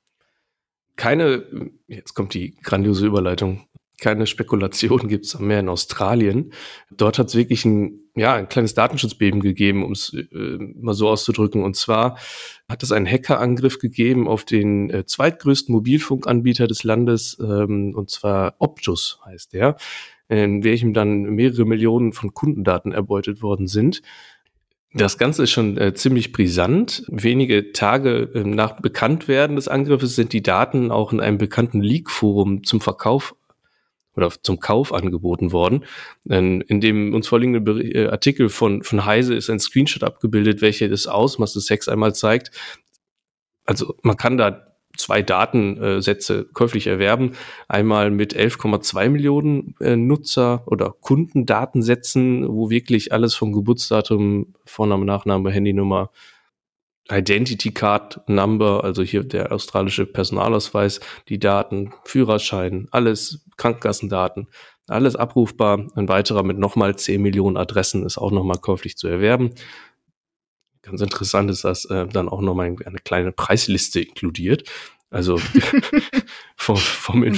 Keine, 0.97 1.71
jetzt 1.87 2.15
kommt 2.15 2.35
die 2.35 2.57
grandiose 2.63 3.07
Überleitung, 3.07 3.67
keine 4.01 4.27
Spekulation 4.27 5.09
gibt 5.09 5.27
es 5.27 5.37
am 5.37 5.47
Meer 5.47 5.61
in 5.61 5.69
Australien. 5.69 6.53
Dort 6.91 7.19
hat 7.19 7.29
es 7.29 7.35
wirklich 7.35 7.65
ein, 7.65 8.01
ja, 8.17 8.35
ein 8.35 8.49
kleines 8.49 8.75
Datenschutzbeben 8.75 9.41
gegeben, 9.41 9.85
um 9.85 9.93
es 9.93 10.13
äh, 10.15 10.59
mal 10.75 10.95
so 10.95 11.09
auszudrücken. 11.09 11.63
Und 11.63 11.77
zwar 11.77 12.19
hat 12.69 12.83
es 12.83 12.93
einen 12.93 13.07
Hackerangriff 13.07 13.79
gegeben 13.79 14.27
auf 14.27 14.45
den 14.45 14.91
äh, 14.91 15.05
zweitgrößten 15.05 15.73
Mobilfunkanbieter 15.73 16.67
des 16.67 16.83
Landes, 16.83 17.39
ähm, 17.41 17.95
und 17.95 18.11
zwar 18.11 18.57
Optus 18.59 19.21
heißt 19.25 19.53
der, 19.53 19.77
in 20.29 20.65
welchem 20.65 20.95
dann 20.95 21.23
mehrere 21.23 21.65
Millionen 21.65 22.13
von 22.13 22.33
Kundendaten 22.33 22.93
erbeutet 22.93 23.43
worden 23.43 23.67
sind. 23.67 24.03
Das 24.93 25.19
Ganze 25.19 25.45
ist 25.45 25.53
schon 25.53 25.79
äh, 25.79 25.95
ziemlich 25.95 26.33
brisant. 26.33 27.05
Wenige 27.09 27.73
Tage 27.73 28.31
äh, 28.35 28.43
nach 28.43 28.81
Bekanntwerden 28.81 29.55
des 29.55 29.69
Angriffes 29.69 30.17
sind 30.17 30.33
die 30.33 30.43
Daten 30.43 30.91
auch 30.91 31.13
in 31.13 31.21
einem 31.21 31.39
bekannten 31.39 31.81
Leak-Forum 31.81 32.65
zum 32.65 32.81
Verkauf 32.81 33.37
oder 34.21 34.33
zum 34.43 34.61
Kauf 34.61 34.93
angeboten 34.93 35.53
worden. 35.53 35.85
In 36.25 36.81
dem 36.81 37.15
uns 37.15 37.29
vorliegenden 37.29 37.81
äh, 37.81 38.07
Artikel 38.07 38.49
von, 38.49 38.83
von 38.83 39.05
Heise 39.05 39.35
ist 39.35 39.51
ein 39.51 39.61
Screenshot 39.61 40.05
abgebildet, 40.05 40.61
welcher 40.61 40.89
das 40.89 41.07
Ausmaß 41.07 41.55
des 41.55 41.71
Hacks 41.71 41.89
einmal 41.89 42.15
zeigt. 42.15 42.51
Also 43.65 43.95
man 44.03 44.17
kann 44.17 44.37
da 44.37 44.67
zwei 44.97 45.23
Datensätze 45.23 46.47
käuflich 46.53 46.87
erwerben. 46.87 47.33
Einmal 47.69 48.11
mit 48.11 48.37
11,2 48.37 49.09
Millionen 49.09 49.75
äh, 49.81 49.97
Nutzer 49.97 50.65
oder 50.67 50.95
Kundendatensätzen, 51.01 52.47
wo 52.49 52.71
wirklich 52.71 53.13
alles 53.13 53.35
vom 53.35 53.53
Geburtsdatum, 53.53 54.55
Vorname, 54.65 55.05
Nachname, 55.05 55.51
Handynummer, 55.51 56.11
Identity 57.11 57.73
Card 57.73 58.21
Number, 58.29 58.85
also 58.85 59.03
hier 59.03 59.25
der 59.25 59.53
australische 59.53 60.07
Personalausweis, 60.07 61.01
die 61.29 61.39
Daten, 61.39 61.93
Führerschein, 62.05 62.89
alles, 62.91 63.45
Krankenkassendaten, 63.57 64.49
alles 64.87 65.17
abrufbar. 65.17 65.87
Ein 65.95 66.09
weiterer 66.09 66.43
mit 66.43 66.59
nochmal 66.59 66.97
10 66.97 67.21
Millionen 67.21 67.57
Adressen 67.57 68.05
ist 68.05 68.19
auch 68.19 68.31
nochmal 68.31 68.59
käuflich 68.59 68.97
zu 68.97 69.09
erwerben. 69.09 69.53
Ganz 70.83 71.01
interessant 71.01 71.51
ist, 71.51 71.65
dass 71.65 71.85
äh, 71.87 72.07
dann 72.07 72.29
auch 72.29 72.41
nochmal 72.41 72.75
eine 72.85 72.99
kleine 72.99 73.33
Preisliste 73.33 74.01
inkludiert. 74.01 74.69
Also 75.11 75.37
vom, 76.57 76.77
vom, 76.77 77.35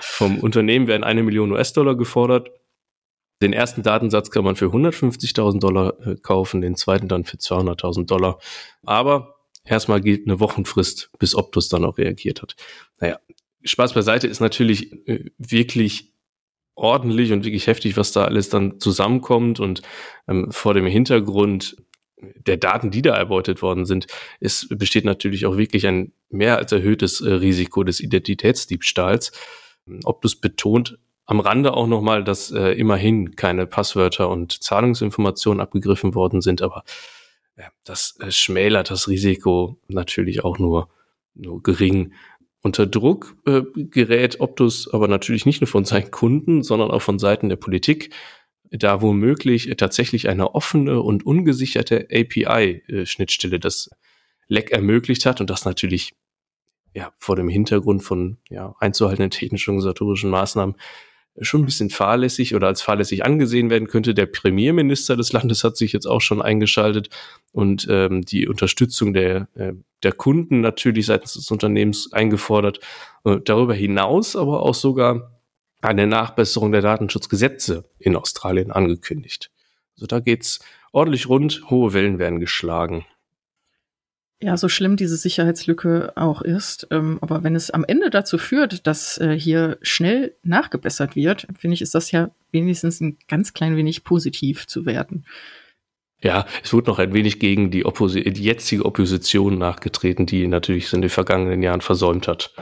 vom 0.00 0.38
Unternehmen 0.38 0.86
werden 0.86 1.04
eine 1.04 1.22
Million 1.22 1.52
US-Dollar 1.52 1.94
gefordert 1.94 2.50
den 3.42 3.52
ersten 3.52 3.82
Datensatz 3.82 4.30
kann 4.30 4.44
man 4.44 4.56
für 4.56 4.66
150.000 4.66 5.60
Dollar 5.60 5.94
äh, 6.06 6.16
kaufen, 6.16 6.60
den 6.60 6.76
zweiten 6.76 7.08
dann 7.08 7.24
für 7.24 7.36
200.000 7.36 8.06
Dollar. 8.06 8.38
Aber 8.82 9.36
erstmal 9.64 10.00
gilt 10.00 10.26
eine 10.26 10.40
Wochenfrist, 10.40 11.10
bis 11.18 11.34
Optus 11.34 11.68
dann 11.68 11.84
auch 11.84 11.98
reagiert 11.98 12.42
hat. 12.42 12.56
Naja, 13.00 13.18
Spaß 13.62 13.94
beiseite 13.94 14.26
ist 14.26 14.40
natürlich 14.40 14.92
äh, 15.08 15.30
wirklich 15.38 16.12
ordentlich 16.74 17.32
und 17.32 17.44
wirklich 17.44 17.66
heftig, 17.66 17.96
was 17.96 18.12
da 18.12 18.24
alles 18.24 18.48
dann 18.48 18.80
zusammenkommt 18.80 19.60
und 19.60 19.82
ähm, 20.28 20.50
vor 20.50 20.74
dem 20.74 20.86
Hintergrund 20.86 21.76
der 22.22 22.56
Daten, 22.56 22.90
die 22.90 23.02
da 23.02 23.14
erbeutet 23.14 23.62
worden 23.62 23.84
sind, 23.86 24.06
es 24.40 24.66
besteht 24.70 25.04
natürlich 25.04 25.46
auch 25.46 25.56
wirklich 25.56 25.86
ein 25.86 26.12
mehr 26.28 26.58
als 26.58 26.72
erhöhtes 26.72 27.20
äh, 27.20 27.32
Risiko 27.32 27.84
des 27.84 28.00
Identitätsdiebstahls. 28.00 29.32
Optus 30.04 30.36
betont 30.36 30.98
am 31.30 31.38
Rande 31.38 31.74
auch 31.74 31.86
nochmal, 31.86 32.24
dass 32.24 32.50
äh, 32.50 32.72
immerhin 32.72 33.36
keine 33.36 33.64
Passwörter 33.64 34.28
und 34.28 34.64
Zahlungsinformationen 34.64 35.60
abgegriffen 35.60 36.16
worden 36.16 36.40
sind, 36.40 36.60
aber 36.60 36.82
ja, 37.56 37.68
das 37.84 38.18
äh, 38.18 38.32
schmälert 38.32 38.90
das 38.90 39.06
Risiko 39.06 39.78
natürlich 39.86 40.42
auch 40.42 40.58
nur, 40.58 40.88
nur 41.34 41.62
gering. 41.62 42.14
Unter 42.62 42.84
Druck 42.84 43.36
äh, 43.46 43.62
gerät 43.74 44.40
Optus 44.40 44.92
aber 44.92 45.06
natürlich 45.06 45.46
nicht 45.46 45.60
nur 45.60 45.68
von 45.68 45.84
seinen 45.84 46.10
Kunden, 46.10 46.64
sondern 46.64 46.90
auch 46.90 47.00
von 47.00 47.20
Seiten 47.20 47.48
der 47.48 47.56
Politik, 47.56 48.12
da 48.72 49.00
womöglich 49.00 49.72
tatsächlich 49.76 50.28
eine 50.28 50.56
offene 50.56 51.00
und 51.00 51.24
ungesicherte 51.24 52.08
API-Schnittstelle 52.10 53.60
das 53.60 53.88
Leck 54.48 54.72
ermöglicht 54.72 55.26
hat 55.26 55.40
und 55.40 55.48
das 55.48 55.64
natürlich 55.64 56.12
ja 56.92 57.12
vor 57.18 57.36
dem 57.36 57.48
Hintergrund 57.48 58.02
von 58.02 58.38
ja, 58.48 58.74
einzuhaltenden 58.80 59.30
technisch-organisatorischen 59.30 60.28
Maßnahmen 60.28 60.74
schon 61.40 61.62
ein 61.62 61.66
bisschen 61.66 61.90
fahrlässig 61.90 62.54
oder 62.54 62.66
als 62.66 62.82
fahrlässig 62.82 63.24
angesehen 63.24 63.70
werden 63.70 63.88
könnte. 63.88 64.14
Der 64.14 64.26
Premierminister 64.26 65.16
des 65.16 65.32
Landes 65.32 65.64
hat 65.64 65.76
sich 65.76 65.92
jetzt 65.92 66.06
auch 66.06 66.20
schon 66.20 66.42
eingeschaltet 66.42 67.08
und 67.52 67.86
ähm, 67.88 68.22
die 68.22 68.48
Unterstützung 68.48 69.12
der, 69.12 69.48
äh, 69.54 69.72
der 70.02 70.12
Kunden 70.12 70.60
natürlich 70.60 71.06
seitens 71.06 71.34
des 71.34 71.50
Unternehmens 71.50 72.12
eingefordert. 72.12 72.80
Äh, 73.24 73.38
darüber 73.44 73.74
hinaus 73.74 74.36
aber 74.36 74.62
auch 74.62 74.74
sogar 74.74 75.40
eine 75.80 76.06
Nachbesserung 76.06 76.72
der 76.72 76.82
Datenschutzgesetze 76.82 77.84
in 77.98 78.16
Australien 78.16 78.70
angekündigt. 78.70 79.50
Also 79.96 80.06
da 80.06 80.20
geht's 80.20 80.60
ordentlich 80.92 81.28
rund, 81.28 81.62
hohe 81.70 81.92
Wellen 81.92 82.18
werden 82.18 82.40
geschlagen. 82.40 83.06
Ja, 84.42 84.56
so 84.56 84.70
schlimm 84.70 84.96
diese 84.96 85.16
Sicherheitslücke 85.16 86.14
auch 86.16 86.40
ist, 86.40 86.88
ähm, 86.90 87.18
aber 87.20 87.44
wenn 87.44 87.54
es 87.54 87.70
am 87.70 87.84
Ende 87.84 88.08
dazu 88.08 88.38
führt, 88.38 88.86
dass 88.86 89.18
äh, 89.18 89.38
hier 89.38 89.76
schnell 89.82 90.34
nachgebessert 90.42 91.14
wird, 91.14 91.46
finde 91.58 91.74
ich, 91.74 91.82
ist 91.82 91.94
das 91.94 92.10
ja 92.10 92.30
wenigstens 92.50 93.00
ein 93.02 93.18
ganz 93.28 93.52
klein 93.52 93.76
wenig 93.76 94.02
positiv 94.02 94.66
zu 94.66 94.86
werten. 94.86 95.24
Ja, 96.22 96.46
es 96.62 96.72
wurde 96.72 96.88
noch 96.88 96.98
ein 96.98 97.12
wenig 97.12 97.38
gegen 97.38 97.70
die, 97.70 97.82
die 97.82 98.42
jetzige 98.42 98.84
Opposition 98.86 99.58
nachgetreten, 99.58 100.24
die 100.24 100.46
natürlich 100.46 100.90
in 100.92 101.02
den 101.02 101.10
vergangenen 101.10 101.62
Jahren 101.62 101.82
versäumt 101.82 102.26
hat, 102.26 102.54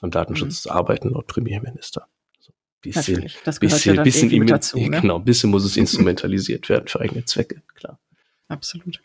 am 0.00 0.10
Datenschutz 0.10 0.64
mhm. 0.64 0.68
zu 0.68 0.70
arbeiten, 0.70 1.10
laut 1.10 1.26
Premierminister. 1.26 2.08
Also 2.38 2.52
bisschen, 2.80 3.14
Natürlich, 3.14 3.38
das 3.44 3.60
gehört 3.60 3.74
bisschen, 3.74 3.92
ja 3.92 3.96
dann 3.96 4.04
bisschen 4.04 4.46
dazu. 4.46 4.78
Ne? 4.78 5.00
Genau, 5.02 5.18
ein 5.18 5.24
bisschen 5.24 5.50
muss 5.50 5.64
es 5.64 5.76
instrumentalisiert 5.78 6.70
werden 6.70 6.88
für 6.88 7.00
eigene 7.00 7.26
Zwecke, 7.26 7.62
klar. 7.74 7.98
Absolut. 8.48 9.00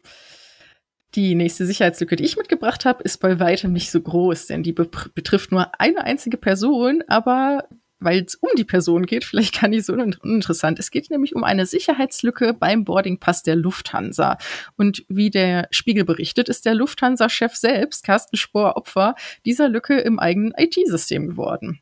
Die 1.15 1.35
nächste 1.35 1.65
Sicherheitslücke, 1.65 2.15
die 2.15 2.23
ich 2.23 2.37
mitgebracht 2.37 2.85
habe, 2.85 3.03
ist 3.03 3.17
bei 3.17 3.39
weitem 3.39 3.73
nicht 3.73 3.91
so 3.91 3.99
groß, 3.99 4.47
denn 4.47 4.63
die 4.63 4.71
betrifft 4.71 5.51
nur 5.51 5.79
eine 5.79 6.05
einzige 6.05 6.37
Person, 6.37 7.03
aber 7.07 7.67
weil 8.01 8.23
es 8.23 8.35
um 8.35 8.49
die 8.57 8.65
Person 8.65 9.05
geht, 9.05 9.23
vielleicht 9.25 9.61
gar 9.61 9.67
nicht 9.67 9.85
so 9.85 9.93
uninteressant. 9.93 10.79
Es 10.79 10.91
geht 10.91 11.09
nämlich 11.09 11.35
um 11.35 11.43
eine 11.43 11.65
Sicherheitslücke 11.65 12.53
beim 12.53 12.83
Boardingpass 12.83 13.43
der 13.43 13.55
Lufthansa. 13.55 14.37
Und 14.75 15.05
wie 15.07 15.29
der 15.29 15.67
Spiegel 15.71 16.03
berichtet, 16.03 16.49
ist 16.49 16.65
der 16.65 16.75
Lufthansa-Chef 16.75 17.55
selbst, 17.55 18.03
Carsten 18.03 18.37
Spohr, 18.37 18.75
Opfer 18.75 19.15
dieser 19.45 19.69
Lücke 19.69 19.99
im 19.99 20.19
eigenen 20.19 20.53
IT-System 20.57 21.27
geworden. 21.27 21.79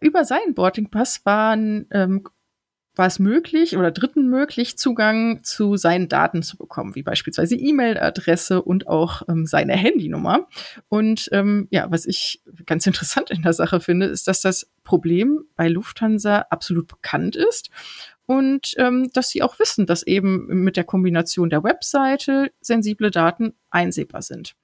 Über 0.00 0.24
seinen 0.24 0.54
Boardingpass 0.54 1.24
waren 1.24 1.86
ähm, 1.90 2.24
war 2.96 3.06
es 3.06 3.18
möglich 3.18 3.76
oder 3.76 3.90
Dritten 3.90 4.28
möglich, 4.28 4.78
Zugang 4.78 5.44
zu 5.44 5.76
seinen 5.76 6.08
Daten 6.08 6.42
zu 6.42 6.56
bekommen, 6.56 6.94
wie 6.94 7.02
beispielsweise 7.02 7.54
E-Mail-Adresse 7.54 8.62
und 8.62 8.88
auch 8.88 9.22
ähm, 9.28 9.46
seine 9.46 9.74
Handynummer. 9.74 10.48
Und 10.88 11.28
ähm, 11.32 11.68
ja, 11.70 11.90
was 11.90 12.06
ich 12.06 12.42
ganz 12.64 12.86
interessant 12.86 13.30
in 13.30 13.42
der 13.42 13.52
Sache 13.52 13.80
finde, 13.80 14.06
ist, 14.06 14.26
dass 14.26 14.40
das 14.40 14.70
Problem 14.82 15.44
bei 15.56 15.68
Lufthansa 15.68 16.46
absolut 16.50 16.88
bekannt 16.88 17.36
ist 17.36 17.70
und 18.24 18.74
ähm, 18.78 19.10
dass 19.12 19.28
sie 19.28 19.42
auch 19.42 19.58
wissen, 19.58 19.86
dass 19.86 20.02
eben 20.02 20.46
mit 20.46 20.76
der 20.76 20.84
Kombination 20.84 21.50
der 21.50 21.62
Webseite 21.62 22.50
sensible 22.60 23.10
Daten 23.10 23.54
einsehbar 23.70 24.22
sind. 24.22 24.56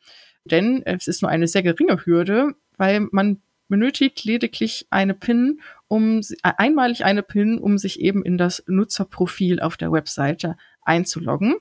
Denn 0.45 0.83
es 0.85 1.07
ist 1.07 1.23
nur 1.23 1.31
eine 1.31 1.47
sehr 1.47 1.63
geringe 1.63 2.05
Hürde, 2.05 2.55
weil 2.77 3.07
man 3.13 3.43
benötigt 3.69 4.25
lediglich 4.25 4.87
eine 4.91 5.15
PIN, 5.15 5.61
um 5.93 6.21
äh, 6.21 6.53
einmalig 6.57 7.05
eine 7.05 7.23
PIN, 7.23 7.59
um 7.59 7.77
sich 7.77 8.01
eben 8.01 8.25
in 8.25 8.39
das 8.39 8.65
Nutzerprofil 8.67 9.61
auf 9.61 9.77
der 9.77 9.93
Webseite 9.93 10.57
einzuloggen. 10.81 11.57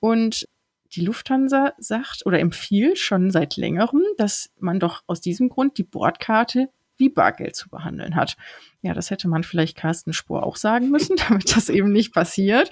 Und 0.00 0.46
die 0.92 1.00
Lufthansa 1.00 1.72
sagt 1.78 2.26
oder 2.26 2.40
empfiehlt 2.40 2.98
schon 2.98 3.30
seit 3.30 3.56
längerem, 3.56 4.02
dass 4.18 4.50
man 4.58 4.80
doch 4.80 5.02
aus 5.06 5.22
diesem 5.22 5.48
Grund 5.48 5.78
die 5.78 5.84
Bordkarte 5.84 6.68
wie 6.98 7.08
Bargeld 7.08 7.56
zu 7.56 7.70
behandeln 7.70 8.16
hat. 8.16 8.36
Ja, 8.82 8.92
das 8.92 9.08
hätte 9.08 9.28
man 9.28 9.44
vielleicht 9.44 9.78
Carsten 9.78 10.12
Spohr 10.12 10.44
auch 10.44 10.56
sagen 10.56 10.90
müssen, 10.90 11.16
damit 11.28 11.56
das 11.56 11.70
eben 11.70 11.90
nicht 11.90 12.12
passiert. 12.12 12.70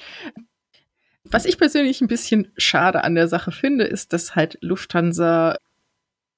Was 1.25 1.47
ich 1.47 1.57
persönlich 1.57 2.03
ein 2.03 2.09
bisschen 2.09 2.53
schade 2.59 3.03
an 3.03 3.15
der 3.15 3.29
Sache 3.29 3.51
finde, 3.51 3.85
ist, 3.85 4.13
dass 4.13 4.37
halt 4.37 4.59
Lufthansa 4.61 5.57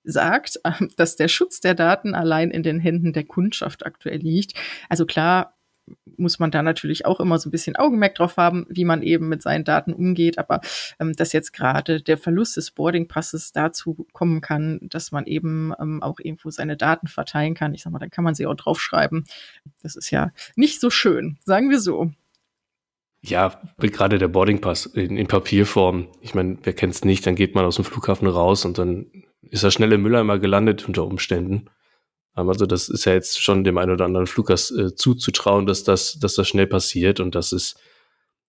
sagt, 0.04 0.60
dass 0.96 1.16
der 1.16 1.28
Schutz 1.28 1.60
der 1.60 1.74
Daten 1.74 2.14
allein 2.14 2.50
in 2.50 2.62
den 2.62 2.80
Händen 2.80 3.12
der 3.12 3.24
Kundschaft 3.24 3.84
aktuell 3.86 4.18
liegt. 4.18 4.54
Also 4.88 5.06
klar, 5.06 5.56
muss 6.16 6.38
man 6.38 6.50
da 6.50 6.62
natürlich 6.62 7.06
auch 7.06 7.20
immer 7.20 7.38
so 7.38 7.48
ein 7.48 7.50
bisschen 7.52 7.76
Augenmerk 7.76 8.14
drauf 8.14 8.36
haben, 8.36 8.66
wie 8.68 8.84
man 8.84 9.02
eben 9.02 9.28
mit 9.28 9.42
seinen 9.42 9.64
Daten 9.64 9.92
umgeht. 9.92 10.38
Aber 10.38 10.60
ähm, 10.98 11.14
dass 11.14 11.32
jetzt 11.32 11.52
gerade 11.52 12.02
der 12.02 12.18
Verlust 12.18 12.56
des 12.56 12.70
Boardingpasses 12.70 13.52
dazu 13.52 14.06
kommen 14.12 14.40
kann, 14.40 14.78
dass 14.82 15.12
man 15.12 15.26
eben 15.26 15.72
ähm, 15.80 16.02
auch 16.02 16.18
irgendwo 16.20 16.50
seine 16.50 16.76
Daten 16.76 17.06
verteilen 17.06 17.54
kann, 17.54 17.74
ich 17.74 17.82
sag 17.82 17.92
mal, 17.92 17.98
dann 17.98 18.10
kann 18.10 18.24
man 18.24 18.34
sie 18.34 18.46
auch 18.46 18.54
draufschreiben. 18.54 19.24
Das 19.82 19.96
ist 19.96 20.10
ja 20.10 20.30
nicht 20.56 20.80
so 20.80 20.90
schön, 20.90 21.38
sagen 21.44 21.70
wir 21.70 21.80
so. 21.80 22.10
Ja, 23.22 23.60
gerade 23.78 24.18
der 24.18 24.28
Boardingpass 24.28 24.86
in, 24.86 25.18
in 25.18 25.26
Papierform. 25.26 26.08
Ich 26.22 26.34
meine, 26.34 26.56
wer 26.62 26.72
kennt 26.72 26.94
es 26.94 27.04
nicht, 27.04 27.26
dann 27.26 27.34
geht 27.34 27.54
man 27.54 27.66
aus 27.66 27.76
dem 27.76 27.84
Flughafen 27.84 28.26
raus 28.26 28.64
und 28.64 28.78
dann 28.78 29.06
ist 29.42 29.62
er 29.62 29.70
schnell 29.70 29.92
im 29.92 30.02
Mülleimer 30.02 30.38
gelandet 30.38 30.86
unter 30.86 31.04
Umständen. 31.04 31.70
Also 32.32 32.66
das 32.66 32.88
ist 32.88 33.04
ja 33.04 33.12
jetzt 33.12 33.42
schon 33.42 33.64
dem 33.64 33.78
einen 33.78 33.92
oder 33.92 34.04
anderen 34.04 34.26
Fluggast 34.26 34.72
äh, 34.72 34.94
zuzutrauen, 34.94 35.66
dass 35.66 35.84
das, 35.84 36.18
dass 36.18 36.34
das 36.34 36.48
schnell 36.48 36.66
passiert 36.66 37.20
und 37.20 37.34
das 37.34 37.52
ist 37.52 37.76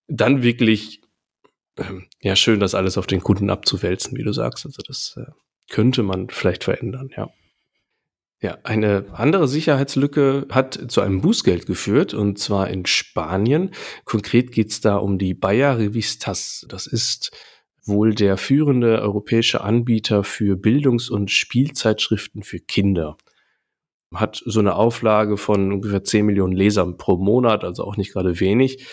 dann 0.08 0.44
wirklich 0.44 1.02
ähm, 1.78 2.08
ja 2.22 2.36
schön, 2.36 2.60
das 2.60 2.76
alles 2.76 2.98
auf 2.98 3.08
den 3.08 3.22
Kunden 3.22 3.50
abzuwälzen, 3.50 4.18
wie 4.18 4.24
du 4.24 4.34
sagst. 4.34 4.66
Also 4.66 4.82
das 4.86 5.16
äh, 5.18 5.32
könnte 5.70 6.04
man 6.04 6.30
vielleicht 6.30 6.64
verändern, 6.64 7.10
ja. 7.16 7.30
Ja, 8.44 8.58
eine 8.64 9.06
andere 9.14 9.48
Sicherheitslücke 9.48 10.48
hat 10.50 10.92
zu 10.92 11.02
einem 11.02 11.22
Bußgeld 11.22 11.68
geführt, 11.68 12.16
und 12.16 12.40
zwar 12.40 12.72
in 12.72 12.88
Spanien. 12.88 13.70
Konkret 14.04 14.52
geht 14.52 14.72
es 14.72 14.82
da 14.82 14.96
um 14.96 15.20
die 15.20 15.36
Bayer 15.36 15.78
Revistas. 15.78 16.66
Das 16.68 16.88
ist 16.88 17.30
wohl 17.84 18.14
der 18.14 18.38
führende 18.38 19.02
europäische 19.02 19.62
Anbieter 19.62 20.24
für 20.24 20.56
Bildungs- 20.56 21.10
und 21.10 21.32
Spielzeitschriften 21.32 22.44
für 22.44 22.60
Kinder. 22.60 23.18
Hat 24.14 24.42
so 24.46 24.60
eine 24.60 24.76
Auflage 24.76 25.38
von 25.38 25.72
ungefähr 25.72 26.04
10 26.04 26.26
Millionen 26.26 26.54
Lesern 26.54 26.98
pro 26.98 27.18
Monat, 27.18 27.64
also 27.64 27.84
auch 27.86 27.98
nicht 27.98 28.14
gerade 28.14 28.40
wenig. 28.40 28.86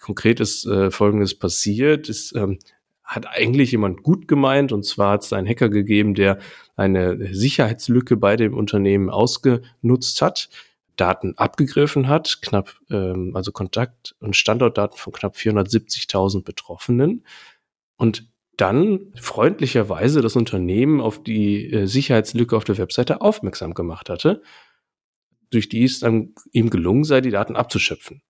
Konkret 0.00 0.40
ist 0.40 0.66
äh, 0.66 0.90
Folgendes 0.90 1.38
passiert. 1.38 2.08
Es 2.08 2.34
ähm, 2.34 2.58
hat 3.02 3.26
eigentlich 3.26 3.72
jemand 3.72 4.02
gut 4.02 4.28
gemeint, 4.28 4.72
und 4.72 4.84
zwar 4.84 5.12
hat 5.12 5.24
es 5.24 5.32
einen 5.32 5.48
Hacker 5.48 5.68
gegeben, 5.68 6.14
der 6.14 6.38
eine 6.76 7.34
Sicherheitslücke 7.34 8.16
bei 8.16 8.36
dem 8.36 8.54
Unternehmen 8.54 9.10
ausgenutzt 9.10 10.22
hat, 10.22 10.48
Daten 10.96 11.34
abgegriffen 11.36 12.08
hat, 12.08 12.38
knapp, 12.40 12.76
ähm, 12.90 13.32
also 13.34 13.52
Kontakt- 13.52 14.14
und 14.20 14.36
Standortdaten 14.36 14.96
von 14.96 15.12
knapp 15.12 15.36
470.000 15.36 16.44
Betroffenen 16.44 17.24
und 17.96 18.28
dann 18.56 19.12
freundlicherweise 19.16 20.22
das 20.22 20.36
Unternehmen 20.36 21.00
auf 21.00 21.22
die 21.22 21.72
äh, 21.72 21.86
Sicherheitslücke 21.86 22.56
auf 22.56 22.64
der 22.64 22.78
Webseite 22.78 23.20
aufmerksam 23.20 23.74
gemacht 23.74 24.08
hatte, 24.08 24.42
durch 25.50 25.68
die 25.68 25.84
es 25.84 26.00
dann 26.00 26.34
ihm 26.52 26.70
gelungen 26.70 27.04
sei, 27.04 27.20
die 27.20 27.30
Daten 27.30 27.56
abzuschöpfen. 27.56 28.22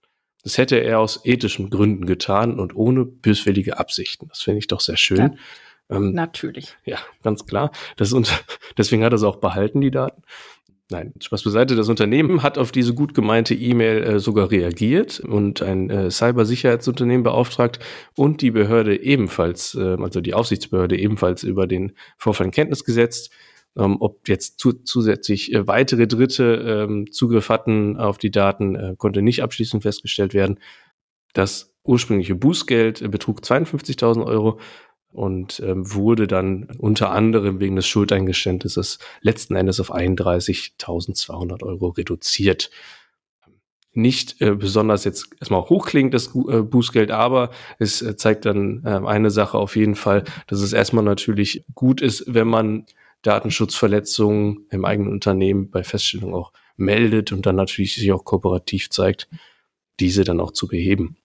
Das 0.42 0.59
hätte 0.59 0.77
er 0.77 1.00
aus 1.00 1.24
ethischen 1.24 1.70
Gründen 1.70 2.07
getan 2.07 2.59
und 2.61 2.77
ohne 2.77 3.05
böswillige 3.05 3.79
Absichten. 3.79 4.29
Das 4.29 4.42
finde 4.42 4.59
ich 4.59 4.66
doch 4.66 4.81
sehr 4.81 4.98
schön. 4.98 5.18
Ja, 5.18 5.96
ähm, 5.96 6.12
natürlich. 6.12 6.77
Ja, 6.85 6.98
ganz 7.22 7.46
klar. 7.46 7.72
Das 7.96 8.12
und 8.12 8.44
deswegen 8.79 9.05
hat 9.05 9.12
er 9.12 9.16
es 9.16 9.22
auch 9.22 9.37
behalten, 9.37 9.81
die 9.81 9.90
Daten. 9.90 10.22
Nein, 10.90 11.14
Spaß 11.18 11.44
beiseite. 11.44 11.76
Das 11.76 11.88
Unternehmen 11.88 12.42
hat 12.42 12.58
auf 12.58 12.70
diese 12.70 12.92
gut 12.92 13.14
gemeinte 13.14 13.54
E-Mail 13.54 14.02
äh, 14.02 14.18
sogar 14.18 14.50
reagiert 14.50 15.18
und 15.18 15.62
ein 15.62 15.88
äh, 15.88 16.10
Cybersicherheitsunternehmen 16.10 17.22
beauftragt 17.22 17.78
und 18.16 18.42
die 18.42 18.50
Behörde 18.50 19.00
ebenfalls, 19.00 19.74
äh, 19.74 19.96
also 19.98 20.20
die 20.20 20.34
Aufsichtsbehörde 20.34 20.98
ebenfalls 20.98 21.42
über 21.42 21.66
den 21.66 21.92
Vorfall 22.18 22.46
in 22.46 22.52
Kenntnis 22.52 22.84
gesetzt. 22.84 23.32
Ähm, 23.76 23.96
ob 24.00 24.28
jetzt 24.28 24.60
zu, 24.60 24.72
zusätzlich 24.72 25.52
äh, 25.52 25.66
weitere 25.66 26.06
Dritte 26.06 26.86
ähm, 26.86 27.10
Zugriff 27.10 27.48
hatten 27.48 27.96
auf 27.96 28.18
die 28.18 28.30
Daten, 28.30 28.76
äh, 28.76 28.94
konnte 28.96 29.22
nicht 29.22 29.42
abschließend 29.42 29.82
festgestellt 29.82 30.34
werden. 30.34 30.60
Das 31.32 31.74
ursprüngliche 31.82 32.34
Bußgeld 32.34 33.02
äh, 33.02 33.08
betrug 33.08 33.40
52.000 33.40 34.24
Euro 34.24 34.60
und 35.14 35.61
ähm, 35.61 35.94
wurde 35.94 36.27
dann 36.27 36.68
unter 36.79 37.11
anderem 37.12 37.61
wegen 37.61 37.77
des 37.77 37.87
Schuldeingeständnisses 37.87 38.98
letzten 39.20 39.55
Endes 39.55 39.81
auf 39.81 39.94
31.200 39.94 41.62
Euro 41.62 41.88
reduziert. 41.88 42.70
Nicht 43.92 44.40
äh, 44.40 44.57
besonders 44.57 45.05
jetzt 45.05 45.29
erstmal 45.38 45.62
hochklingt 45.62 46.12
das 46.14 46.35
äh, 46.35 46.62
Bußgeld, 46.62 47.12
aber 47.12 47.50
es 47.79 48.03
äh, 48.03 48.16
zeigt 48.16 48.44
dann 48.44 48.83
äh, 48.85 49.07
eine 49.07 49.31
Sache 49.31 49.57
auf 49.57 49.77
jeden 49.77 49.94
Fall, 49.94 50.24
dass 50.48 50.61
es 50.61 50.72
erstmal 50.72 51.05
natürlich 51.05 51.64
gut 51.74 52.00
ist, 52.00 52.24
wenn 52.27 52.48
man 52.48 52.87
Datenschutzverletzungen 53.22 54.66
im 54.70 54.85
eigenen 54.85 55.12
Unternehmen 55.12 55.70
bei 55.70 55.85
Feststellung 55.85 56.35
auch 56.35 56.53
meldet 56.77 57.31
und 57.31 57.46
dann 57.46 57.57
natürlich 57.57 57.94
sich 57.94 58.11
auch 58.11 58.24
kooperativ 58.24 58.90
zeigt, 58.90 59.29
diese 60.00 60.24
dann 60.24 60.40
auch 60.40 60.50
zu 60.50 60.66
beheben. 60.66 61.16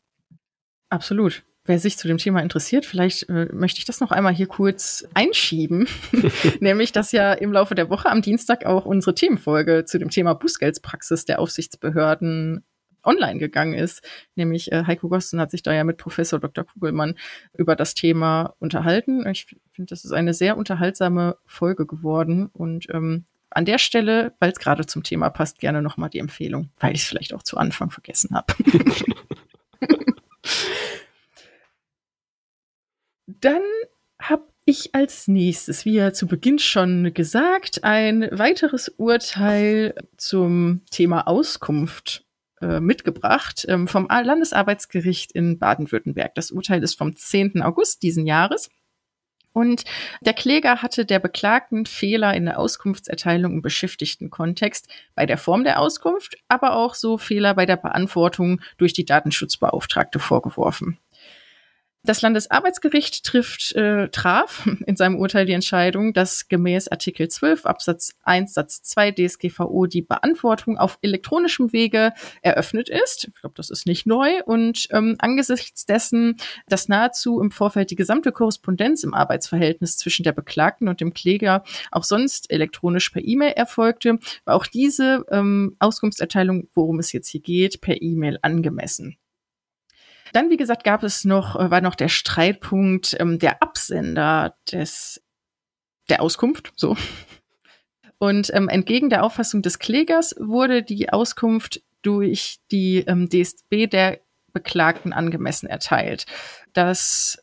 Absolut 0.89 1.43
wer 1.69 1.79
sich 1.79 1.97
zu 1.97 2.07
dem 2.07 2.17
Thema 2.17 2.41
interessiert, 2.41 2.85
vielleicht 2.85 3.29
äh, 3.29 3.47
möchte 3.53 3.77
ich 3.77 3.85
das 3.85 4.01
noch 4.01 4.11
einmal 4.11 4.33
hier 4.33 4.47
kurz 4.47 5.07
einschieben. 5.13 5.87
Nämlich, 6.59 6.91
dass 6.91 7.11
ja 7.11 7.31
im 7.31 7.53
Laufe 7.53 7.75
der 7.75 7.91
Woche 7.91 8.09
am 8.09 8.23
Dienstag 8.23 8.65
auch 8.65 8.85
unsere 8.85 9.13
Themenfolge 9.13 9.85
zu 9.85 9.99
dem 9.99 10.09
Thema 10.09 10.33
Bußgeldspraxis 10.33 11.25
der 11.25 11.39
Aufsichtsbehörden 11.39 12.65
online 13.03 13.39
gegangen 13.39 13.75
ist. 13.75 14.01
Nämlich 14.35 14.71
äh, 14.71 14.83
Heiko 14.87 15.09
Gossen 15.09 15.39
hat 15.39 15.51
sich 15.51 15.61
da 15.61 15.71
ja 15.71 15.83
mit 15.83 15.97
Professor 15.97 16.39
Dr. 16.39 16.65
Kugelmann 16.65 17.15
über 17.55 17.75
das 17.75 17.93
Thema 17.93 18.55
unterhalten. 18.57 19.25
Ich 19.27 19.45
finde, 19.71 19.89
das 19.89 20.03
ist 20.03 20.11
eine 20.11 20.33
sehr 20.33 20.57
unterhaltsame 20.57 21.37
Folge 21.45 21.85
geworden 21.85 22.47
und 22.51 22.87
ähm, 22.89 23.25
an 23.51 23.65
der 23.65 23.77
Stelle, 23.77 24.33
weil 24.39 24.51
es 24.51 24.59
gerade 24.59 24.85
zum 24.87 25.03
Thema 25.03 25.29
passt, 25.29 25.59
gerne 25.59 25.81
nochmal 25.81 26.09
die 26.09 26.19
Empfehlung, 26.19 26.69
weil 26.79 26.95
ich 26.95 27.01
es 27.01 27.07
vielleicht 27.07 27.33
auch 27.33 27.43
zu 27.43 27.57
Anfang 27.57 27.91
vergessen 27.91 28.35
habe. 28.35 28.53
Dann 33.41 33.61
habe 34.21 34.43
ich 34.65 34.93
als 34.93 35.27
nächstes, 35.27 35.85
wie 35.85 35.93
ja 35.93 36.13
zu 36.13 36.27
Beginn 36.27 36.59
schon 36.59 37.13
gesagt, 37.13 37.83
ein 37.83 38.29
weiteres 38.31 38.89
Urteil 38.89 39.95
zum 40.17 40.81
Thema 40.91 41.27
Auskunft 41.27 42.25
äh, 42.61 42.79
mitgebracht 42.79 43.65
ähm, 43.67 43.87
vom 43.87 44.07
Landesarbeitsgericht 44.09 45.31
in 45.31 45.57
Baden-Württemberg. 45.57 46.35
Das 46.35 46.51
Urteil 46.51 46.83
ist 46.83 46.97
vom 46.97 47.15
10. 47.15 47.61
August 47.61 48.03
diesen 48.03 48.27
Jahres. 48.27 48.69
Und 49.51 49.83
der 50.21 50.33
Kläger 50.33 50.81
hatte 50.81 51.05
der 51.05 51.19
Beklagten 51.19 51.85
Fehler 51.85 52.33
in 52.35 52.45
der 52.45 52.59
Auskunftserteilung 52.59 53.53
im 53.53 53.61
Beschäftigtenkontext 53.61 54.87
bei 55.15 55.25
der 55.25 55.37
Form 55.37 55.63
der 55.63 55.79
Auskunft, 55.79 56.37
aber 56.47 56.75
auch 56.75 56.93
so 56.93 57.17
Fehler 57.17 57.55
bei 57.55 57.65
der 57.65 57.77
Beantwortung 57.77 58.61
durch 58.77 58.93
die 58.93 59.05
Datenschutzbeauftragte 59.05 60.19
vorgeworfen. 60.19 60.99
Das 62.03 62.21
Landesarbeitsgericht 62.21 63.25
trifft, 63.25 63.75
äh, 63.75 64.07
traf 64.07 64.65
in 64.85 64.95
seinem 64.95 65.17
Urteil 65.17 65.45
die 65.45 65.53
Entscheidung, 65.53 66.13
dass 66.13 66.47
gemäß 66.47 66.87
Artikel 66.87 67.27
12 67.27 67.65
Absatz 67.65 68.15
1 68.23 68.53
Satz 68.53 68.81
2 68.83 69.11
DSGVO 69.11 69.85
die 69.85 70.01
Beantwortung 70.01 70.77
auf 70.77 70.97
elektronischem 71.01 71.73
Wege 71.73 72.13
eröffnet 72.41 72.87
ist. 72.87 73.27
Ich 73.27 73.41
glaube, 73.41 73.55
das 73.57 73.69
ist 73.69 73.85
nicht 73.85 74.05
neu. 74.05 74.41
Und 74.45 74.87
ähm, 74.91 75.15
angesichts 75.19 75.85
dessen, 75.85 76.37
dass 76.67 76.87
nahezu 76.87 77.41
im 77.41 77.51
Vorfeld 77.51 77.91
die 77.91 77.97
gesamte 77.97 78.31
Korrespondenz 78.31 79.03
im 79.03 79.13
Arbeitsverhältnis 79.13 79.97
zwischen 79.97 80.23
der 80.23 80.31
Beklagten 80.31 80.87
und 80.87 81.01
dem 81.01 81.13
Kläger 81.13 81.63
auch 81.91 82.05
sonst 82.05 82.49
elektronisch 82.49 83.09
per 83.09 83.23
E-Mail 83.25 83.51
erfolgte, 83.51 84.19
war 84.45 84.55
auch 84.55 84.67
diese 84.67 85.25
ähm, 85.31 85.75
Auskunftserteilung, 85.79 86.69
worum 86.73 86.99
es 86.99 87.11
jetzt 87.11 87.27
hier 87.27 87.41
geht, 87.41 87.81
per 87.81 88.01
E-Mail 88.01 88.39
angemessen. 88.41 89.17
Dann, 90.33 90.49
wie 90.49 90.57
gesagt, 90.57 90.83
gab 90.83 91.03
es 91.03 91.25
noch, 91.25 91.55
äh, 91.55 91.71
war 91.71 91.81
noch 91.81 91.95
der 91.95 92.09
Streitpunkt 92.09 93.15
ähm, 93.19 93.39
der 93.39 93.61
Absender 93.61 94.55
des, 94.71 95.21
der 96.09 96.21
Auskunft, 96.21 96.73
so. 96.75 96.95
Und 98.17 98.51
ähm, 98.53 98.67
entgegen 98.67 99.09
der 99.09 99.23
Auffassung 99.23 99.61
des 99.61 99.79
Klägers 99.79 100.35
wurde 100.37 100.83
die 100.83 101.09
Auskunft 101.09 101.81
durch 102.01 102.57
die 102.71 102.99
ähm, 102.99 103.29
DSB 103.29 103.87
der 103.87 104.19
Beklagten 104.51 105.13
angemessen 105.13 105.67
erteilt. 105.67 106.25
Das 106.73 107.41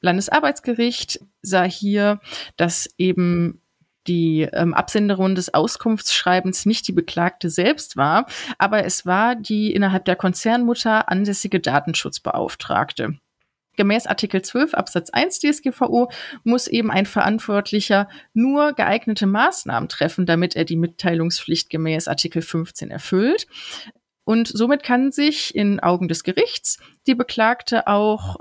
Landesarbeitsgericht 0.00 1.20
sah 1.42 1.64
hier, 1.64 2.20
dass 2.56 2.88
eben 2.96 3.60
die 4.06 4.42
ähm, 4.52 4.74
Absenderin 4.74 5.34
des 5.34 5.52
Auskunftsschreibens 5.52 6.66
nicht 6.66 6.86
die 6.88 6.92
Beklagte 6.92 7.50
selbst 7.50 7.96
war, 7.96 8.26
aber 8.58 8.84
es 8.84 9.06
war 9.06 9.34
die 9.34 9.72
innerhalb 9.72 10.04
der 10.04 10.16
Konzernmutter 10.16 11.08
ansässige 11.08 11.60
Datenschutzbeauftragte. 11.60 13.18
Gemäß 13.76 14.06
Artikel 14.06 14.42
12 14.42 14.74
Absatz 14.74 15.10
1 15.10 15.40
DSGVO 15.40 16.10
muss 16.44 16.68
eben 16.68 16.90
ein 16.90 17.06
Verantwortlicher 17.06 18.08
nur 18.32 18.72
geeignete 18.72 19.26
Maßnahmen 19.26 19.88
treffen, 19.88 20.26
damit 20.26 20.54
er 20.54 20.64
die 20.64 20.76
Mitteilungspflicht 20.76 21.70
gemäß 21.70 22.06
Artikel 22.06 22.42
15 22.42 22.90
erfüllt. 22.90 23.46
Und 24.24 24.48
somit 24.48 24.82
kann 24.84 25.12
sich 25.12 25.54
in 25.54 25.80
Augen 25.80 26.08
des 26.08 26.22
Gerichts 26.22 26.78
die 27.06 27.14
Beklagte 27.14 27.86
auch 27.88 28.36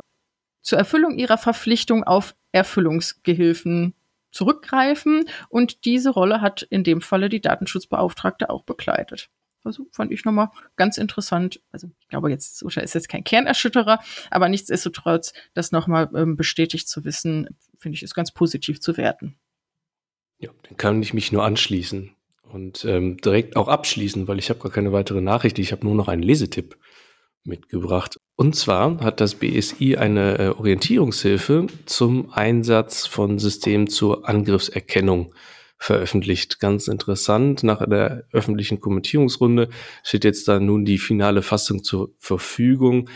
zur 0.61 0.77
Erfüllung 0.77 1.17
ihrer 1.17 1.37
Verpflichtung 1.37 2.03
auf 2.03 2.35
Erfüllungsgehilfen 2.51 3.93
zurückgreifen. 4.33 5.25
Und 5.47 5.85
diese 5.85 6.09
Rolle 6.09 6.41
hat 6.41 6.63
in 6.63 6.83
dem 6.83 7.01
Falle 7.01 7.29
die 7.29 7.41
Datenschutzbeauftragte 7.41 8.49
auch 8.49 8.63
begleitet. 8.63 9.29
Also 9.63 9.87
fand 9.91 10.11
ich 10.11 10.25
nochmal 10.25 10.49
ganz 10.75 10.97
interessant. 10.97 11.61
Also 11.71 11.89
ich 12.01 12.07
glaube, 12.09 12.29
jetzt 12.29 12.61
ist 12.61 12.93
jetzt 12.93 13.09
kein 13.09 13.23
Kernerschütterer, 13.23 13.99
aber 14.29 14.49
nichtsdestotrotz, 14.49 15.33
das 15.53 15.71
nochmal 15.71 16.09
ähm, 16.15 16.35
bestätigt 16.35 16.89
zu 16.89 17.05
wissen, 17.05 17.47
finde 17.79 17.95
ich, 17.95 18.03
ist 18.03 18.13
ganz 18.13 18.31
positiv 18.31 18.81
zu 18.81 18.97
werten. 18.97 19.37
Ja, 20.39 20.49
dann 20.63 20.75
kann 20.75 21.01
ich 21.01 21.13
mich 21.13 21.31
nur 21.31 21.45
anschließen 21.45 22.13
und 22.43 22.83
ähm, 22.83 23.17
direkt 23.17 23.55
auch 23.55 23.69
abschließen, 23.69 24.27
weil 24.27 24.39
ich 24.39 24.49
habe 24.49 24.59
gar 24.59 24.71
keine 24.71 24.91
weitere 24.91 25.21
Nachricht. 25.21 25.57
Ich 25.59 25.71
habe 25.71 25.85
nur 25.85 25.95
noch 25.95 26.09
einen 26.09 26.23
Lesetipp 26.23 26.77
mitgebracht. 27.45 28.19
Und 28.35 28.55
zwar 28.55 28.99
hat 29.01 29.21
das 29.21 29.35
BSI 29.35 29.97
eine 29.97 30.39
äh, 30.39 30.47
Orientierungshilfe 30.49 31.67
zum 31.85 32.31
Einsatz 32.31 33.05
von 33.05 33.37
Systemen 33.37 33.85
zur 33.87 34.27
Angriffserkennung 34.27 35.35
veröffentlicht. 35.77 36.59
Ganz 36.59 36.87
interessant. 36.87 37.61
Nach 37.61 37.85
der 37.85 38.23
öffentlichen 38.31 38.79
Kommentierungsrunde 38.79 39.69
steht 40.03 40.23
jetzt 40.23 40.47
da 40.47 40.59
nun 40.59 40.83
die 40.85 40.97
finale 40.97 41.43
Fassung 41.43 41.83
zur 41.83 42.15
Verfügung. 42.17 43.07